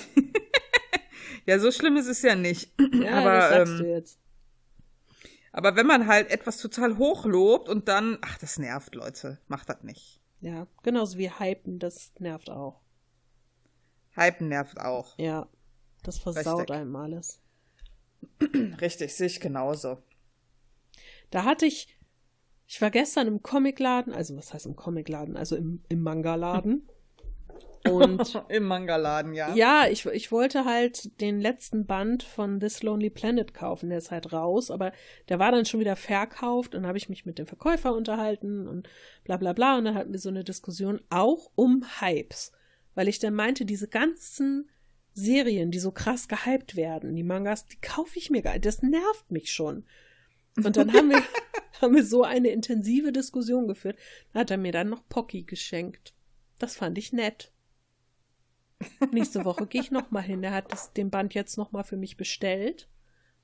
[1.49, 2.71] Ja, so schlimm ist es ja nicht.
[2.93, 4.21] Ja, aber, das sagst ähm, du jetzt.
[5.51, 9.39] aber wenn man halt etwas total hochlobt und dann, ach, das nervt, Leute.
[9.49, 10.21] Macht das nicht.
[10.43, 12.83] Ja, genauso wie Hypen, das nervt auch.
[14.15, 15.17] Hypen nervt auch.
[15.17, 15.49] Ja,
[16.03, 16.77] das versaut Richtig.
[16.77, 17.41] einem alles.
[18.83, 20.03] Richtig, sehe ich genauso.
[21.31, 21.97] Da hatte ich,
[22.67, 26.87] ich war gestern im Comicladen, also was heißt im Comicladen, also im, im Manga-Laden.
[27.85, 29.55] Und Im Mangaladen, ja.
[29.55, 33.89] ja, ich, ich wollte halt den letzten Band von This Lonely Planet kaufen.
[33.89, 34.93] Der ist halt raus, aber
[35.29, 38.89] der war dann schon wieder verkauft und habe ich mich mit dem Verkäufer unterhalten und
[39.25, 39.79] bla bla bla.
[39.79, 42.53] Und dann hatten wir so eine Diskussion auch um Hypes.
[42.95, 44.69] Weil ich dann meinte, diese ganzen
[45.15, 48.67] Serien, die so krass gehypt werden, die Mangas, die kaufe ich mir gar nicht.
[48.67, 49.85] Das nervt mich schon.
[50.57, 51.23] Und dann haben wir,
[51.81, 53.97] haben wir so eine intensive Diskussion geführt.
[54.33, 56.15] Da hat er mir dann noch Pocky geschenkt.
[56.59, 57.53] Das fand ich nett.
[59.13, 60.43] Nächste Woche gehe ich nochmal hin.
[60.45, 62.89] Er hat das, den Band jetzt nochmal für mich bestellt.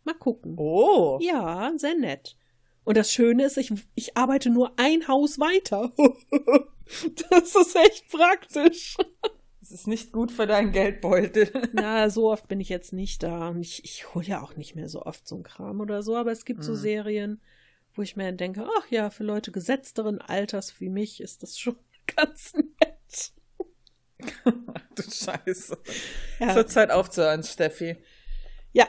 [0.05, 0.55] Mal gucken.
[0.59, 1.19] Oh.
[1.21, 2.37] Ja, sehr nett.
[2.85, 5.93] Und das Schöne ist, ich, ich arbeite nur ein Haus weiter.
[7.31, 8.97] das ist echt praktisch.
[9.61, 11.51] Das ist nicht gut für deinen Geldbeutel.
[11.73, 13.49] Na, so oft bin ich jetzt nicht da.
[13.49, 16.17] Und ich, ich hole ja auch nicht mehr so oft so ein Kram oder so.
[16.17, 16.77] Aber es gibt so Mhm.
[16.77, 17.41] Serien,
[17.95, 21.77] wo ich mir denke, ach ja, für Leute gesetzteren Alters wie mich ist das schon
[22.15, 23.33] ganz nett.
[24.95, 25.79] du Scheiße.
[26.41, 27.97] Ja, Es wird Zeit aufzuhören, Steffi.
[28.73, 28.87] ja,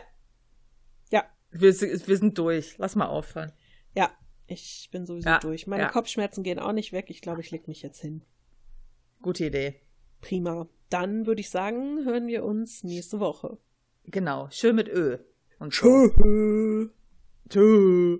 [1.11, 2.77] ja, Wir, wir sind durch.
[2.77, 3.51] Lass mal aufhören.
[3.95, 4.11] ja.
[4.47, 5.65] Ich bin sowieso Ja, durch.
[5.65, 5.89] Meine ja.
[5.89, 7.05] Kopfschmerzen gehen auch nicht weg.
[7.09, 8.21] Ich glaube, ich leg mich jetzt hin.
[9.23, 9.81] Gute Idee.
[10.21, 10.67] Prima.
[10.91, 13.57] Dann würde ich sagen, hören wir uns nächste Woche.
[14.03, 14.47] Genau.
[14.51, 15.17] Schön mit Ö.
[15.57, 16.09] Und so.
[16.09, 16.89] Tschö.
[17.49, 18.19] Tschö.